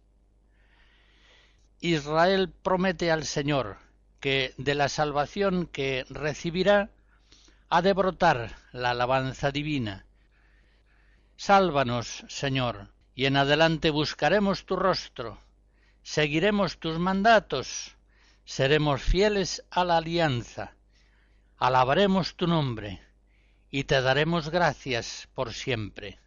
Israel 1.82 2.50
promete 2.50 3.12
al 3.12 3.26
Señor 3.26 3.78
que 4.20 4.54
de 4.58 4.76
la 4.76 4.88
salvación 4.88 5.66
que 5.66 6.06
recibirá 6.10 6.90
ha 7.70 7.82
de 7.82 7.94
brotar 7.94 8.56
la 8.72 8.92
alabanza 8.92 9.52
divina. 9.52 10.06
Sálvanos, 11.36 12.24
Señor, 12.30 12.90
y 13.16 13.26
en 13.26 13.36
adelante 13.36 13.90
buscaremos 13.90 14.66
tu 14.66 14.76
rostro 14.76 15.40
seguiremos 16.04 16.80
tus 16.80 17.00
mandatos, 17.00 17.96
seremos 18.46 19.02
fieles 19.02 19.64
a 19.70 19.84
la 19.84 19.98
alianza, 19.98 20.76
alabaremos 21.58 22.36
tu 22.36 22.48
nombre 22.48 23.02
y 23.70 23.84
te 23.86 24.02
daremos 24.02 24.50
gracias 24.50 25.30
por 25.34 25.54
siempre. 25.54 26.20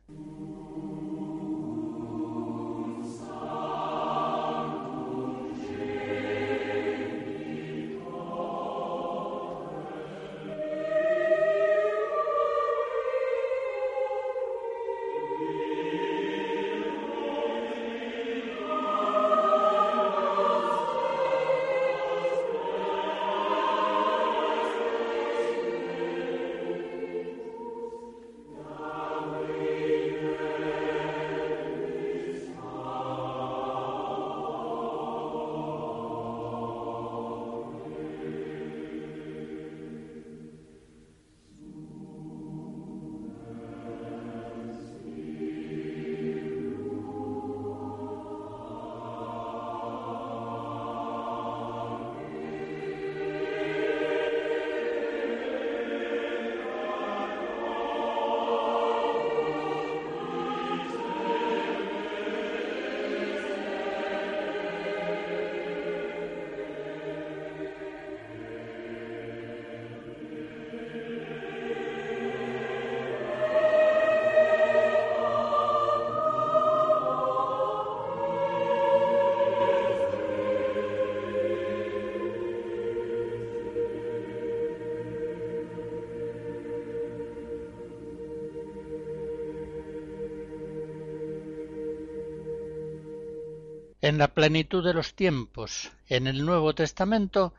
En 94.05 94.19
la 94.19 94.29
plenitud 94.29 94.85
de 94.85 94.93
los 94.93 95.15
tiempos, 95.15 95.91
en 96.09 96.27
el 96.27 96.45
Nuevo 96.45 96.75
Testamento, 96.75 97.55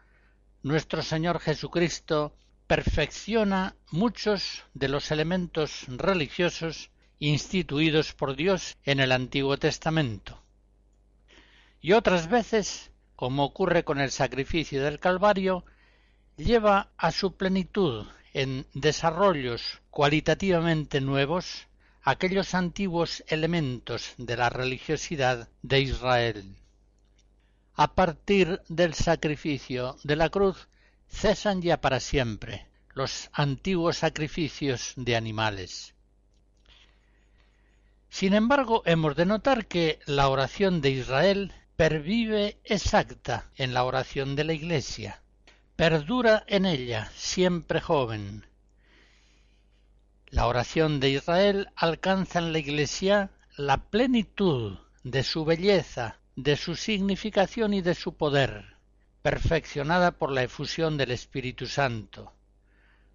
nuestro 0.61 1.01
Señor 1.01 1.39
Jesucristo 1.39 2.35
perfecciona 2.67 3.75
muchos 3.89 4.61
de 4.75 4.87
los 4.87 5.09
elementos 5.09 5.87
religiosos 5.87 6.91
instituidos 7.17 8.13
por 8.13 8.35
Dios 8.35 8.77
en 8.83 8.99
el 8.99 9.11
Antiguo 9.11 9.57
Testamento. 9.57 10.39
Y 11.81 11.93
otras 11.93 12.29
veces, 12.29 12.91
como 13.15 13.43
ocurre 13.43 13.83
con 13.83 13.99
el 13.99 14.11
sacrificio 14.11 14.83
del 14.83 14.99
Calvario, 14.99 15.65
lleva 16.37 16.91
a 16.95 17.11
su 17.11 17.35
plenitud 17.35 18.05
en 18.33 18.67
desarrollos 18.75 19.81
cualitativamente 19.89 21.01
nuevos 21.01 21.65
aquellos 22.05 22.53
antiguos 22.53 23.23
elementos 23.27 24.13
de 24.17 24.37
la 24.37 24.51
religiosidad 24.51 25.49
de 25.63 25.81
Israel. 25.81 26.55
A 27.73 27.95
partir 27.95 28.61
del 28.69 28.93
sacrificio 28.93 29.97
de 30.03 30.15
la 30.15 30.29
cruz 30.29 30.67
cesan 31.09 31.63
ya 31.63 31.81
para 31.81 31.99
siempre 31.99 32.67
los 32.93 33.29
antiguos 33.33 33.97
sacrificios 33.97 34.93
de 34.95 35.15
animales. 35.15 35.95
Sin 38.09 38.35
embargo, 38.35 38.83
hemos 38.85 39.15
de 39.15 39.25
notar 39.25 39.65
que 39.65 39.99
la 40.05 40.29
oración 40.29 40.81
de 40.81 40.91
Israel 40.91 41.53
pervive 41.75 42.59
exacta 42.63 43.49
en 43.57 43.73
la 43.73 43.83
oración 43.83 44.35
de 44.35 44.43
la 44.43 44.53
Iglesia, 44.53 45.23
perdura 45.75 46.43
en 46.47 46.67
ella, 46.67 47.11
siempre 47.15 47.81
joven, 47.81 48.45
la 50.35 50.47
oración 50.47 50.99
de 50.99 51.11
Israel 51.11 51.69
alcanza 51.77 52.39
en 52.39 52.51
la 52.51 52.59
Iglesia 52.59 53.31
la 53.55 53.77
plenitud 53.89 54.77
de 55.01 55.23
su 55.23 55.45
belleza, 55.45 56.19
de 56.35 56.57
su 56.57 56.75
significación 56.75 57.73
y 57.73 57.81
de 57.81 57.95
su 57.95 58.17
poder, 58.17 58.75
perfeccionada 59.21 60.11
por 60.11 60.33
la 60.33 60.43
efusión 60.43 60.97
del 60.97 61.11
Espíritu 61.11 61.67
Santo. 61.67 62.33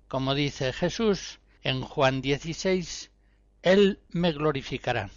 Como 0.08 0.34
dice 0.34 0.72
Jesús 0.72 1.40
en 1.60 1.82
Juan 1.82 2.22
16, 2.22 3.10
Él 3.60 4.00
me 4.08 4.32
glorificará. 4.32 5.10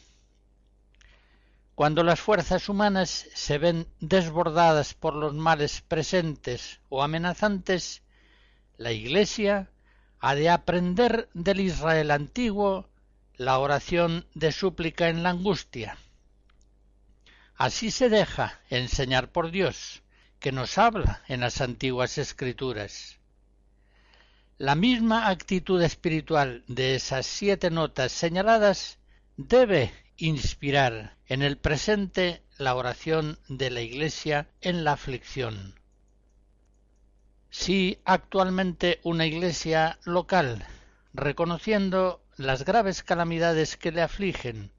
Cuando 1.74 2.04
las 2.04 2.20
fuerzas 2.20 2.68
humanas 2.68 3.30
se 3.34 3.58
ven 3.58 3.88
desbordadas 4.02 4.94
por 4.94 5.16
los 5.16 5.34
males 5.34 5.80
presentes 5.80 6.82
o 6.90 7.02
amenazantes, 7.02 8.04
la 8.76 8.92
Iglesia 8.92 9.70
ha 10.26 10.36
de 10.36 10.50
aprender 10.50 11.28
del 11.34 11.60
Israel 11.60 12.10
antiguo 12.10 12.88
la 13.36 13.60
oración 13.60 14.26
de 14.34 14.54
súplica 14.54 15.10
en 15.10 15.22
la 15.22 15.32
angustia. 15.32 15.98
Así 17.58 17.92
se 17.92 18.08
deja 18.08 18.62
enseñar 18.70 19.34
por 19.34 19.52
Dios, 19.52 20.02
que 20.40 20.54
nos 20.54 20.78
habla 20.78 21.24
en 21.28 21.42
las 21.42 21.60
antiguas 21.60 22.18
escrituras. 22.18 23.20
La 24.58 24.76
misma 24.76 25.28
actitud 25.28 25.82
espiritual 25.82 26.64
de 26.68 26.96
esas 26.96 27.26
siete 27.26 27.70
notas 27.70 28.14
señaladas 28.14 29.00
debe 29.36 29.92
inspirar 30.16 31.18
en 31.28 31.42
el 31.42 31.58
presente 31.58 32.42
la 32.58 32.76
oración 32.76 33.40
de 33.50 33.72
la 33.72 33.82
Iglesia 33.82 34.48
en 34.62 34.86
la 34.86 34.94
aflicción. 34.94 35.76
Si 37.56 38.00
actualmente 38.04 39.00
una 39.04 39.28
iglesia 39.28 40.00
local, 40.06 40.66
reconociendo 41.14 42.20
las 42.36 42.66
graves 42.66 43.04
calamidades 43.04 43.78
que 43.78 43.92
le 43.92 44.02
afligen, 44.02 44.72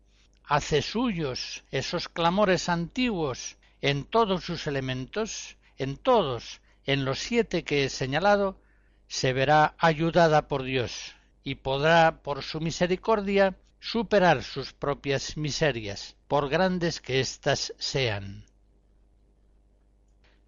hace 0.45 0.83
suyos 0.83 1.63
esos 1.71 2.09
clamores 2.09 2.69
antiguos 2.69 3.59
en 3.81 4.03
todos 4.05 4.43
sus 4.43 4.67
elementos, 4.67 5.57
en 5.79 5.97
todos, 5.97 6.61
en 6.85 7.05
los 7.05 7.21
siete 7.21 7.63
que 7.63 7.85
he 7.85 7.89
señalado, 7.89 8.59
se 9.07 9.33
verá 9.33 9.77
ayudada 9.79 10.49
por 10.49 10.65
Dios 10.65 11.15
y 11.45 11.55
podrá, 11.55 12.23
por 12.23 12.43
su 12.43 12.61
misericordia, 12.61 13.57
superar 13.79 14.43
sus 14.43 14.73
propias 14.73 15.37
miserias, 15.37 16.17
por 16.27 16.49
grandes 16.49 17.01
que 17.01 17.21
éstas 17.21 17.73
sean. 17.79 18.45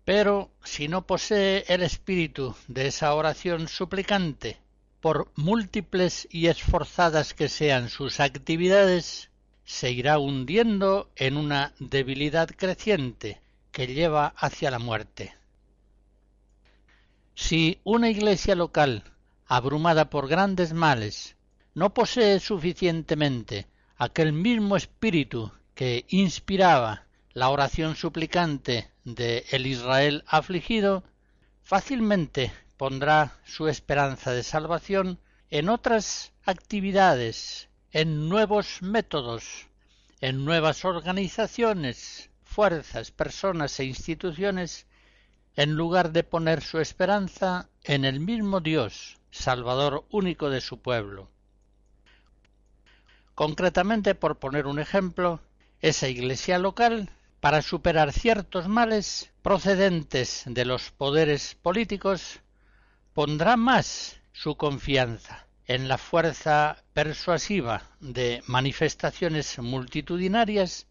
Pero 0.06 0.52
si 0.62 0.86
no 0.86 1.04
posee 1.04 1.64
el 1.66 1.82
espíritu 1.82 2.54
de 2.68 2.86
esa 2.86 3.12
oración 3.12 3.66
suplicante, 3.66 4.56
por 5.00 5.32
múltiples 5.34 6.28
y 6.30 6.46
esforzadas 6.46 7.34
que 7.34 7.48
sean 7.48 7.88
sus 7.88 8.20
actividades, 8.20 9.30
se 9.64 9.90
irá 9.90 10.20
hundiendo 10.20 11.10
en 11.16 11.36
una 11.36 11.72
debilidad 11.80 12.48
creciente 12.48 13.40
que 13.72 13.88
lleva 13.88 14.32
hacia 14.36 14.70
la 14.70 14.78
muerte. 14.78 15.34
Si 17.34 17.80
una 17.82 18.08
iglesia 18.08 18.54
local, 18.54 19.02
abrumada 19.48 20.08
por 20.08 20.28
grandes 20.28 20.72
males, 20.72 21.34
no 21.74 21.92
posee 21.92 22.38
suficientemente 22.38 23.66
aquel 23.96 24.32
mismo 24.32 24.76
espíritu 24.76 25.50
que 25.74 26.04
inspiraba 26.10 27.05
la 27.36 27.50
oración 27.50 27.96
suplicante 27.96 28.90
de 29.04 29.44
el 29.50 29.66
Israel 29.66 30.24
afligido, 30.26 31.04
fácilmente 31.62 32.50
pondrá 32.78 33.38
su 33.44 33.68
esperanza 33.68 34.32
de 34.32 34.42
salvación 34.42 35.20
en 35.50 35.68
otras 35.68 36.32
actividades, 36.46 37.68
en 37.92 38.30
nuevos 38.30 38.80
métodos, 38.80 39.66
en 40.22 40.46
nuevas 40.46 40.86
organizaciones, 40.86 42.30
fuerzas, 42.42 43.10
personas 43.10 43.78
e 43.80 43.84
instituciones, 43.84 44.86
en 45.56 45.74
lugar 45.74 46.12
de 46.12 46.24
poner 46.24 46.62
su 46.62 46.78
esperanza 46.78 47.68
en 47.84 48.06
el 48.06 48.18
mismo 48.18 48.60
Dios, 48.60 49.18
Salvador 49.30 50.06
único 50.08 50.48
de 50.48 50.62
su 50.62 50.80
pueblo. 50.80 51.28
Concretamente, 53.34 54.14
por 54.14 54.38
poner 54.38 54.66
un 54.66 54.78
ejemplo, 54.78 55.42
esa 55.82 56.08
iglesia 56.08 56.58
local 56.58 57.10
para 57.46 57.62
superar 57.62 58.12
ciertos 58.12 58.66
males 58.66 59.30
procedentes 59.40 60.42
de 60.46 60.64
los 60.64 60.90
poderes 60.90 61.54
políticos, 61.54 62.40
pondrá 63.14 63.56
más 63.56 64.20
su 64.32 64.56
confianza 64.56 65.46
en 65.64 65.86
la 65.86 65.96
fuerza 65.96 66.82
persuasiva 66.92 67.84
de 68.00 68.42
manifestaciones 68.48 69.60
multitudinarias 69.60 70.88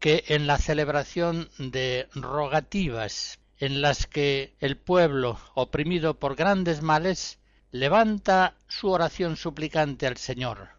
que 0.00 0.24
en 0.26 0.46
la 0.46 0.58
celebración 0.58 1.48
de 1.56 2.10
rogativas 2.14 3.38
en 3.56 3.80
las 3.80 4.06
que 4.06 4.54
el 4.60 4.76
pueblo, 4.76 5.40
oprimido 5.54 6.18
por 6.18 6.36
grandes 6.36 6.82
males, 6.82 7.38
levanta 7.70 8.54
su 8.68 8.90
oración 8.90 9.38
suplicante 9.38 10.06
al 10.06 10.18
Señor, 10.18 10.72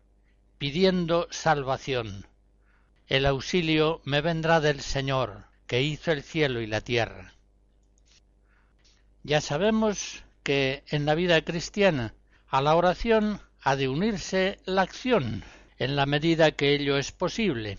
pidiendo 0.59 1.27
salvación 1.31 2.27
el 3.07 3.27
auxilio 3.27 4.01
me 4.03 4.21
vendrá 4.21 4.59
del 4.59 4.81
Señor, 4.81 5.45
que 5.67 5.83
hizo 5.83 6.11
el 6.11 6.23
cielo 6.23 6.61
y 6.61 6.67
la 6.67 6.81
tierra. 6.81 7.33
Ya 9.21 9.41
sabemos 9.41 10.23
que 10.41 10.83
en 10.87 11.05
la 11.05 11.13
vida 11.13 11.41
cristiana 11.43 12.15
a 12.47 12.61
la 12.61 12.75
oración 12.75 13.41
ha 13.61 13.75
de 13.75 13.89
unirse 13.89 14.59
la 14.65 14.81
acción, 14.81 15.43
en 15.77 15.95
la 15.95 16.05
medida 16.05 16.51
que 16.51 16.73
ello 16.73 16.97
es 16.97 17.11
posible. 17.11 17.77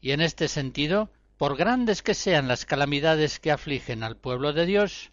Y 0.00 0.12
en 0.12 0.20
este 0.20 0.46
sentido, 0.48 1.10
por 1.36 1.56
grandes 1.56 2.02
que 2.02 2.14
sean 2.14 2.46
las 2.46 2.66
calamidades 2.66 3.40
que 3.40 3.50
afligen 3.50 4.04
al 4.04 4.16
pueblo 4.16 4.52
de 4.52 4.66
Dios, 4.66 5.10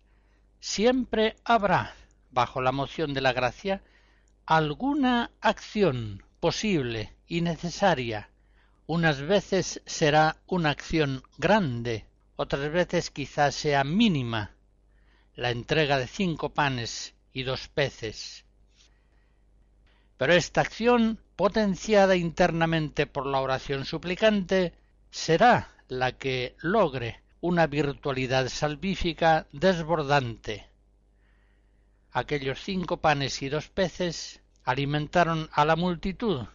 siempre 0.60 1.36
habrá, 1.44 1.96
bajo 2.30 2.62
la 2.62 2.72
moción 2.72 3.14
de 3.14 3.22
la 3.22 3.34
gracia, 3.34 3.82
alguna 4.46 5.32
acción 5.42 6.24
posible 6.40 7.14
y 7.28 7.42
necesaria 7.42 8.30
unas 8.88 9.20
veces 9.22 9.82
será 9.86 10.38
una 10.48 10.70
acción 10.70 11.22
grande, 11.38 12.06
otras 12.38 12.72
veces 12.72 13.12
quizás 13.12 13.54
sea 13.54 13.84
mínima, 13.84 14.56
la 15.36 15.52
entrega 15.52 16.00
de 16.00 16.08
cinco 16.08 16.54
panes 16.54 17.14
y 17.34 17.44
dos 17.44 17.68
peces. 17.68 18.46
Pero 20.16 20.34
esta 20.34 20.62
acción, 20.62 21.20
potenciada 21.36 22.16
internamente 22.16 23.06
por 23.06 23.28
la 23.28 23.42
oración 23.42 23.84
suplicante, 23.86 24.74
será 25.12 25.70
la 25.90 26.14
que 26.14 26.56
logre 26.62 27.22
una 27.42 27.68
virtualidad 27.68 28.48
salvífica 28.48 29.48
desbordante. 29.52 30.66
Aquellos 32.14 32.62
cinco 32.64 32.98
panes 32.98 33.42
y 33.42 33.50
dos 33.50 33.68
peces 33.68 34.42
alimentaron 34.64 35.50
a 35.52 35.66
la 35.66 35.76
multitud 35.76 36.48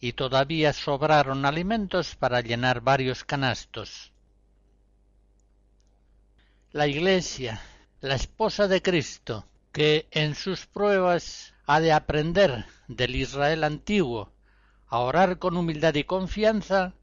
y 0.00 0.12
todavía 0.12 0.72
sobraron 0.72 1.44
alimentos 1.44 2.14
para 2.14 2.40
llenar 2.40 2.80
varios 2.80 3.24
canastos. 3.24 4.12
La 6.72 6.86
Iglesia, 6.86 7.60
la 8.00 8.14
esposa 8.14 8.68
de 8.68 8.82
Cristo, 8.82 9.46
que 9.72 10.06
en 10.10 10.34
sus 10.34 10.66
pruebas 10.66 11.54
ha 11.66 11.80
de 11.80 11.92
aprender 11.92 12.66
del 12.86 13.16
Israel 13.16 13.64
antiguo 13.64 14.32
a 14.86 15.00
orar 15.00 15.38
con 15.38 15.56
humildad 15.56 15.94
y 15.94 16.04
confianza, 16.04 16.94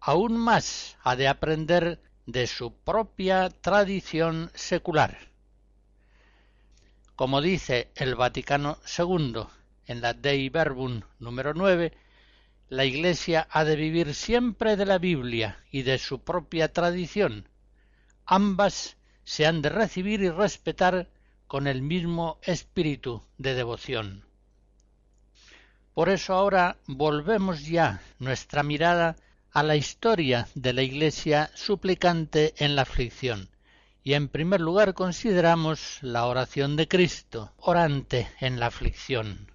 aún 0.00 0.36
más 0.36 0.96
ha 1.02 1.16
de 1.16 1.28
aprender 1.28 2.00
de 2.26 2.46
su 2.46 2.74
propia 2.74 3.50
tradición 3.50 4.50
secular. 4.54 5.18
Como 7.16 7.40
dice 7.40 7.90
el 7.94 8.14
Vaticano 8.14 8.78
II 8.98 9.44
en 9.86 10.00
la 10.00 10.12
Dei 10.12 10.48
Verbum 10.48 11.02
número 11.18 11.54
9, 11.54 11.92
la 12.72 12.86
Iglesia 12.86 13.46
ha 13.50 13.64
de 13.64 13.76
vivir 13.76 14.14
siempre 14.14 14.76
de 14.76 14.86
la 14.86 14.96
Biblia 14.96 15.58
y 15.70 15.82
de 15.82 15.98
su 15.98 16.20
propia 16.20 16.72
tradición. 16.72 17.46
Ambas 18.24 18.96
se 19.24 19.44
han 19.44 19.60
de 19.60 19.68
recibir 19.68 20.22
y 20.22 20.30
respetar 20.30 21.10
con 21.46 21.66
el 21.66 21.82
mismo 21.82 22.38
espíritu 22.40 23.22
de 23.36 23.52
devoción. 23.52 24.24
Por 25.92 26.08
eso 26.08 26.32
ahora 26.32 26.78
volvemos 26.86 27.66
ya 27.66 28.00
nuestra 28.18 28.62
mirada 28.62 29.16
a 29.50 29.62
la 29.62 29.76
historia 29.76 30.48
de 30.54 30.72
la 30.72 30.82
Iglesia 30.82 31.50
suplicante 31.54 32.54
en 32.56 32.74
la 32.74 32.82
aflicción, 32.82 33.50
y 34.02 34.14
en 34.14 34.28
primer 34.28 34.62
lugar 34.62 34.94
consideramos 34.94 35.98
la 36.00 36.24
oración 36.24 36.76
de 36.76 36.88
Cristo, 36.88 37.52
orante 37.58 38.28
en 38.40 38.58
la 38.58 38.68
aflicción. 38.68 39.51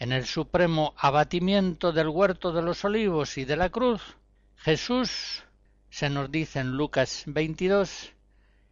En 0.00 0.12
el 0.12 0.24
supremo 0.24 0.94
abatimiento 0.96 1.92
del 1.92 2.08
huerto 2.08 2.52
de 2.52 2.62
los 2.62 2.86
olivos 2.86 3.36
y 3.36 3.44
de 3.44 3.56
la 3.56 3.68
cruz, 3.68 4.00
Jesús, 4.56 5.44
se 5.90 6.08
nos 6.08 6.32
dice 6.32 6.60
en 6.60 6.70
Lucas 6.70 7.24
22, 7.26 8.10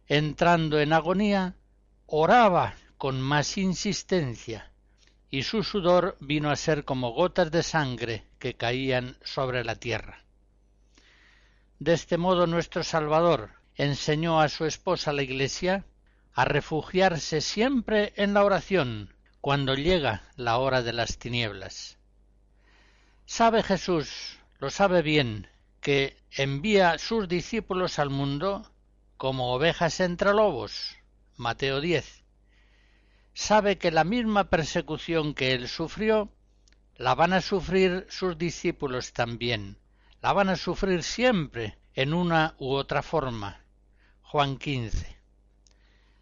entrando 0.07 0.79
en 0.79 0.91
agonía, 0.91 1.55
oraba 2.07 2.73
con 2.97 3.21
más 3.21 3.59
insistencia, 3.59 4.71
y 5.29 5.43
su 5.43 5.63
sudor 5.63 6.17
vino 6.19 6.49
a 6.49 6.55
ser 6.55 6.83
como 6.83 7.11
gotas 7.11 7.51
de 7.51 7.61
sangre 7.61 8.23
que 8.39 8.55
caían 8.55 9.15
sobre 9.23 9.63
la 9.63 9.75
tierra. 9.75 10.23
De 11.77 11.93
este 11.93 12.17
modo 12.17 12.47
nuestro 12.47 12.83
Salvador 12.83 13.51
enseñó 13.75 14.41
a 14.41 14.49
su 14.49 14.65
esposa 14.65 15.13
la 15.13 15.21
Iglesia 15.21 15.85
a 16.33 16.45
refugiarse 16.45 17.39
siempre 17.41 18.13
en 18.15 18.33
la 18.33 18.43
oración 18.43 19.13
cuando 19.41 19.73
llega 19.75 20.23
la 20.35 20.57
hora 20.57 20.81
de 20.81 20.93
las 20.93 21.17
tinieblas. 21.17 21.97
Sabe 23.25 23.63
Jesús, 23.63 24.37
lo 24.59 24.69
sabe 24.69 25.01
bien, 25.01 25.47
que 25.81 26.17
envía 26.31 26.97
sus 26.97 27.27
discípulos 27.27 27.99
al 27.99 28.09
mundo 28.09 28.69
como 29.17 29.53
ovejas 29.53 29.99
entre 30.01 30.33
lobos. 30.33 30.97
Mateo 31.37 31.79
10. 31.79 32.23
Sabe 33.33 33.77
que 33.77 33.91
la 33.91 34.03
misma 34.03 34.49
persecución 34.49 35.33
que 35.33 35.53
él 35.53 35.69
sufrió 35.69 36.29
la 36.97 37.15
van 37.15 37.31
a 37.31 37.41
sufrir 37.41 38.05
sus 38.09 38.37
discípulos 38.37 39.13
también. 39.13 39.77
La 40.21 40.33
van 40.33 40.49
a 40.49 40.57
sufrir 40.57 41.03
siempre 41.03 41.77
en 41.93 42.13
una 42.13 42.55
u 42.57 42.73
otra 42.73 43.01
forma. 43.01 43.61
Juan 44.21 44.57
15. 44.57 45.17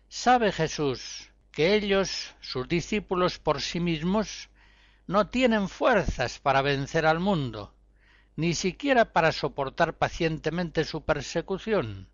Sabe 0.08 0.52
Jesús 0.52 1.32
que 1.58 1.74
ellos, 1.74 2.36
sus 2.40 2.68
discípulos 2.68 3.40
por 3.40 3.64
sí 3.64 3.80
mismos, 3.80 4.50
no 5.08 5.30
tienen 5.30 5.70
fuerzas 5.70 6.38
para 6.38 6.62
vencer 6.62 7.08
al 7.08 7.20
mundo, 7.20 7.74
ni 8.36 8.54
siquiera 8.54 9.12
para 9.12 9.32
soportar 9.32 9.98
pacientemente 9.98 10.84
su 10.84 11.02
persecución. 11.02 12.10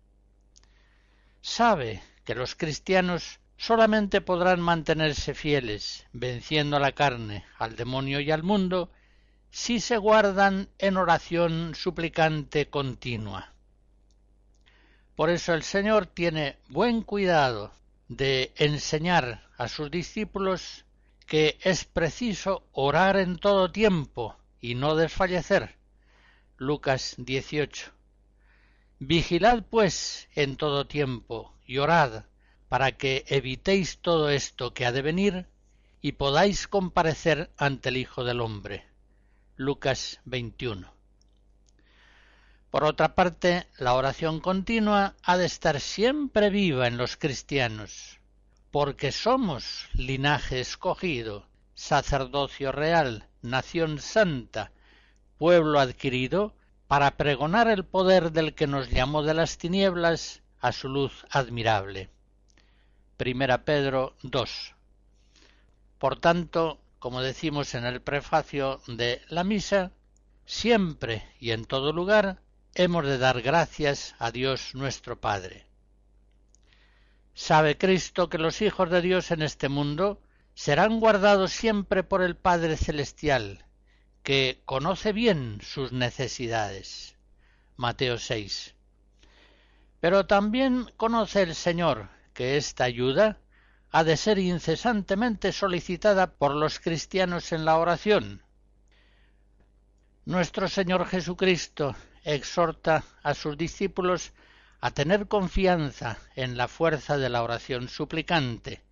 Sabe 1.42 2.02
que 2.24 2.34
los 2.34 2.54
cristianos 2.54 3.38
solamente 3.58 4.22
podrán 4.22 4.62
mantenerse 4.62 5.34
fieles, 5.34 6.06
venciendo 6.14 6.78
a 6.78 6.80
la 6.80 6.92
carne, 6.92 7.44
al 7.58 7.76
demonio 7.76 8.20
y 8.20 8.30
al 8.30 8.44
mundo, 8.44 8.90
si 9.50 9.78
se 9.78 9.98
guardan 9.98 10.70
en 10.78 10.96
oración 10.96 11.74
suplicante 11.74 12.70
continua. 12.70 13.52
Por 15.14 15.28
eso 15.28 15.52
el 15.52 15.64
Señor 15.64 16.06
tiene 16.06 16.56
buen 16.70 17.02
cuidado 17.02 17.72
de 18.08 18.52
enseñar 18.56 19.48
a 19.56 19.68
sus 19.68 19.90
discípulos 19.90 20.84
que 21.26 21.58
es 21.62 21.84
preciso 21.84 22.66
orar 22.72 23.16
en 23.16 23.38
todo 23.38 23.70
tiempo 23.70 24.36
y 24.60 24.74
no 24.74 24.94
desfallecer. 24.94 25.76
Lucas 26.56 27.14
18. 27.18 27.90
Vigilad 28.98 29.64
pues 29.68 30.28
en 30.34 30.56
todo 30.56 30.86
tiempo 30.86 31.54
y 31.66 31.78
orad 31.78 32.24
para 32.68 32.92
que 32.92 33.24
evitéis 33.28 33.98
todo 33.98 34.30
esto 34.30 34.74
que 34.74 34.86
ha 34.86 34.92
de 34.92 35.02
venir 35.02 35.46
y 36.00 36.12
podáis 36.12 36.68
comparecer 36.68 37.50
ante 37.56 37.88
el 37.88 37.96
Hijo 37.96 38.24
del 38.24 38.40
Hombre. 38.40 38.86
Lucas 39.56 40.20
21. 40.24 40.93
Por 42.74 42.82
otra 42.82 43.14
parte, 43.14 43.68
la 43.78 43.94
oración 43.94 44.40
continua 44.40 45.14
ha 45.22 45.36
de 45.36 45.46
estar 45.46 45.78
siempre 45.78 46.50
viva 46.50 46.88
en 46.88 46.96
los 46.96 47.16
cristianos, 47.16 48.18
porque 48.72 49.12
somos 49.12 49.86
linaje 49.92 50.58
escogido, 50.58 51.46
sacerdocio 51.76 52.72
real, 52.72 53.28
nación 53.42 54.00
santa, 54.00 54.72
pueblo 55.38 55.78
adquirido, 55.78 56.52
para 56.88 57.16
pregonar 57.16 57.68
el 57.68 57.84
poder 57.84 58.32
del 58.32 58.56
que 58.56 58.66
nos 58.66 58.90
llamó 58.90 59.22
de 59.22 59.34
las 59.34 59.56
tinieblas 59.56 60.42
a 60.58 60.72
su 60.72 60.88
luz 60.88 61.24
admirable. 61.30 62.10
Primera 63.16 63.64
Pedro 63.64 64.16
2. 64.22 64.74
Por 66.00 66.18
tanto, 66.18 66.80
como 66.98 67.22
decimos 67.22 67.76
en 67.76 67.84
el 67.84 68.00
prefacio 68.00 68.80
de 68.88 69.22
la 69.28 69.44
misa, 69.44 69.92
siempre 70.44 71.22
y 71.38 71.52
en 71.52 71.66
todo 71.66 71.92
lugar 71.92 72.42
hemos 72.74 73.06
de 73.06 73.18
dar 73.18 73.40
gracias 73.40 74.14
a 74.18 74.30
Dios 74.30 74.74
nuestro 74.74 75.20
Padre. 75.20 75.66
Sabe 77.32 77.78
Cristo 77.78 78.28
que 78.28 78.38
los 78.38 78.62
hijos 78.62 78.90
de 78.90 79.00
Dios 79.00 79.30
en 79.30 79.42
este 79.42 79.68
mundo 79.68 80.20
serán 80.54 81.00
guardados 81.00 81.52
siempre 81.52 82.02
por 82.02 82.22
el 82.22 82.36
Padre 82.36 82.76
Celestial, 82.76 83.64
que 84.22 84.60
conoce 84.64 85.12
bien 85.12 85.60
sus 85.62 85.92
necesidades. 85.92 87.16
Mateo 87.76 88.18
6. 88.18 88.74
Pero 90.00 90.26
también 90.26 90.90
conoce 90.96 91.42
el 91.42 91.54
Señor 91.54 92.08
que 92.32 92.56
esta 92.56 92.84
ayuda 92.84 93.38
ha 93.90 94.02
de 94.02 94.16
ser 94.16 94.38
incesantemente 94.38 95.52
solicitada 95.52 96.32
por 96.32 96.54
los 96.54 96.80
cristianos 96.80 97.52
en 97.52 97.64
la 97.64 97.78
oración. 97.78 98.42
Nuestro 100.24 100.68
Señor 100.68 101.06
Jesucristo 101.06 101.94
exhorta 102.24 103.04
a 103.22 103.34
sus 103.34 103.56
discípulos 103.56 104.32
a 104.80 104.90
tener 104.90 105.28
confianza 105.28 106.18
en 106.36 106.56
la 106.56 106.68
fuerza 106.68 107.16
de 107.16 107.28
la 107.28 107.42
oración 107.42 107.88
suplicante. 107.88 108.82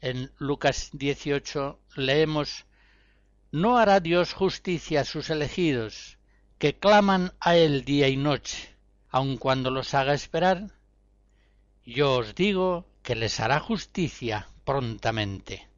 En 0.00 0.32
Lucas 0.38 0.90
18 0.92 1.78
leemos 1.96 2.66
No 3.50 3.78
hará 3.78 4.00
Dios 4.00 4.32
justicia 4.32 5.00
a 5.02 5.04
sus 5.04 5.30
elegidos, 5.30 6.18
que 6.58 6.78
claman 6.78 7.32
a 7.40 7.56
Él 7.56 7.84
día 7.84 8.08
y 8.08 8.16
noche, 8.16 8.74
aun 9.10 9.36
cuando 9.36 9.70
los 9.70 9.92
haga 9.94 10.14
esperar 10.14 10.68
yo 11.84 12.18
os 12.18 12.34
digo 12.34 12.86
que 13.02 13.16
les 13.16 13.40
hará 13.40 13.58
justicia 13.58 14.46
prontamente. 14.64 15.69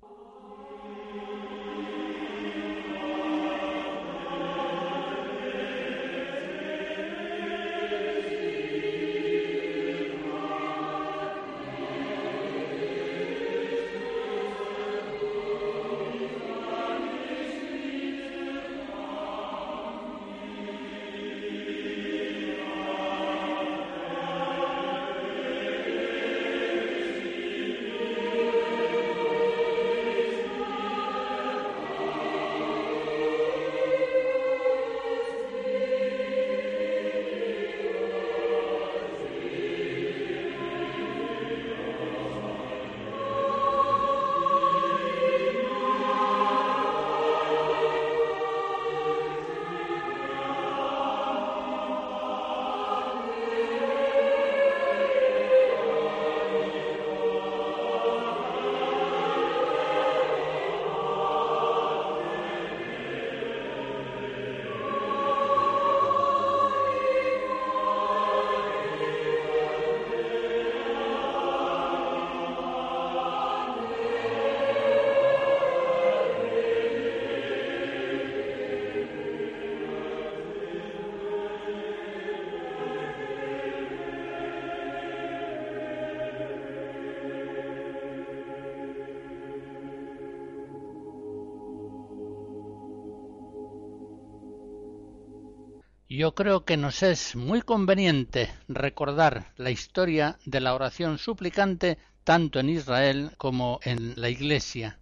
Yo 96.17 96.35
creo 96.35 96.67
que 96.67 96.77
nos 96.77 97.03
es 97.03 97.37
muy 97.37 97.63
conveniente 97.63 98.53
recordar 98.69 99.47
la 99.57 99.71
historia 99.71 100.39
de 100.45 100.61
la 100.61 100.75
oración 100.75 101.17
suplicante 101.17 101.97
tanto 102.23 102.61
en 102.61 102.69
Israel 102.69 103.31
como 103.39 103.81
en 103.83 104.21
la 104.21 104.29
Iglesia. 104.29 104.99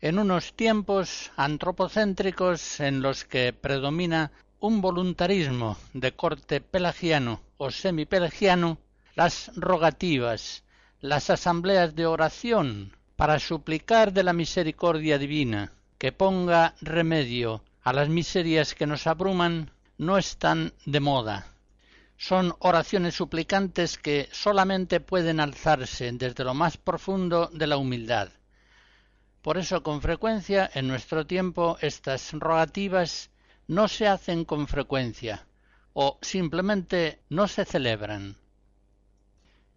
En 0.00 0.18
unos 0.18 0.54
tiempos 0.54 1.30
antropocéntricos 1.36 2.80
en 2.80 3.02
los 3.02 3.24
que 3.24 3.52
predomina 3.52 4.32
un 4.58 4.80
voluntarismo 4.80 5.76
de 5.92 6.10
corte 6.12 6.60
pelagiano 6.60 7.40
o 7.56 7.70
semipelagiano, 7.70 8.78
las 9.14 9.52
rogativas, 9.54 10.64
las 11.00 11.30
asambleas 11.30 11.94
de 11.94 12.06
oración 12.06 12.96
para 13.14 13.38
suplicar 13.38 14.12
de 14.12 14.24
la 14.24 14.32
misericordia 14.32 15.18
divina 15.18 15.72
que 15.98 16.10
ponga 16.10 16.74
remedio 16.80 17.62
a 17.82 17.92
las 17.92 18.08
miserias 18.08 18.74
que 18.74 18.86
nos 18.86 19.06
abruman 19.06 19.70
no 19.98 20.18
están 20.18 20.72
de 20.86 21.00
moda. 21.00 21.46
Son 22.16 22.54
oraciones 22.58 23.14
suplicantes 23.14 23.96
que 23.96 24.28
solamente 24.32 25.00
pueden 25.00 25.40
alzarse 25.40 26.12
desde 26.12 26.44
lo 26.44 26.54
más 26.54 26.76
profundo 26.76 27.50
de 27.52 27.66
la 27.66 27.78
humildad. 27.78 28.30
Por 29.42 29.56
eso 29.56 29.82
con 29.82 30.02
frecuencia 30.02 30.70
en 30.74 30.86
nuestro 30.86 31.26
tiempo 31.26 31.78
estas 31.80 32.32
rogativas 32.34 33.30
no 33.68 33.88
se 33.88 34.06
hacen 34.06 34.44
con 34.44 34.68
frecuencia 34.68 35.46
o 35.94 36.18
simplemente 36.20 37.20
no 37.30 37.48
se 37.48 37.64
celebran. 37.64 38.36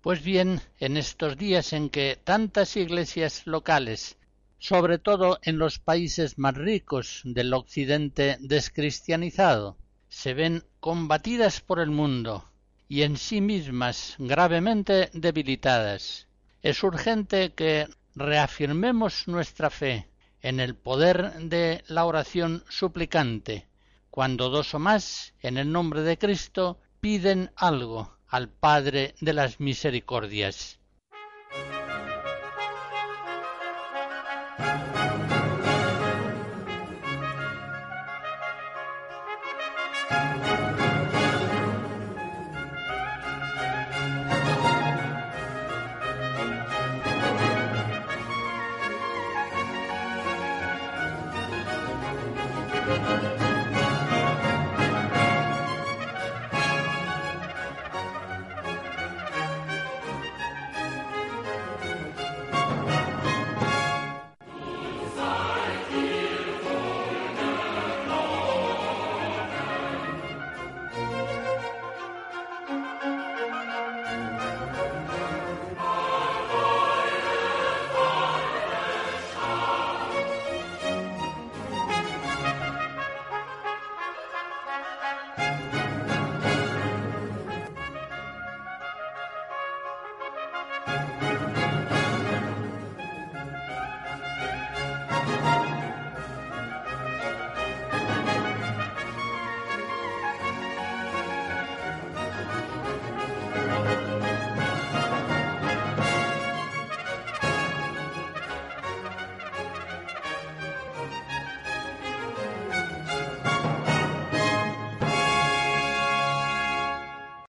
Pues 0.02 0.22
bien, 0.22 0.62
en 0.80 0.98
estos 0.98 1.38
días 1.38 1.72
en 1.72 1.90
que 1.90 2.20
tantas 2.22 2.76
iglesias 2.76 3.48
locales 3.48 4.18
sobre 4.64 4.98
todo 4.98 5.40
en 5.42 5.58
los 5.58 5.78
países 5.78 6.38
más 6.38 6.56
ricos 6.56 7.20
del 7.26 7.54
occidente 7.54 8.38
descristianizado, 8.40 9.78
se 10.08 10.34
ven 10.34 10.64
combatidas 10.80 11.60
por 11.60 11.82
el 11.82 11.92
mundo 11.92 12.50
y 12.88 13.02
en 13.02 13.18
sí 13.18 13.42
mismas 13.42 14.16
gravemente 14.20 15.10
debilitadas. 15.12 16.30
Es 16.62 16.82
urgente 16.82 17.52
que 17.52 17.90
reafirmemos 18.16 19.28
nuestra 19.28 19.70
fe 19.70 20.08
en 20.42 20.62
el 20.62 20.76
poder 20.76 21.34
de 21.40 21.84
la 21.88 22.06
oración 22.06 22.64
suplicante, 22.70 23.68
cuando 24.10 24.50
dos 24.50 24.74
o 24.74 24.80
más, 24.80 25.34
en 25.42 25.58
el 25.58 25.74
nombre 25.74 26.04
de 26.04 26.18
Cristo, 26.18 26.80
piden 27.02 27.52
algo 27.58 28.18
al 28.30 28.48
Padre 28.48 29.14
de 29.20 29.34
las 29.34 29.60
Misericordias. 29.60 30.80
Thank 34.60 34.88
you. 34.88 34.93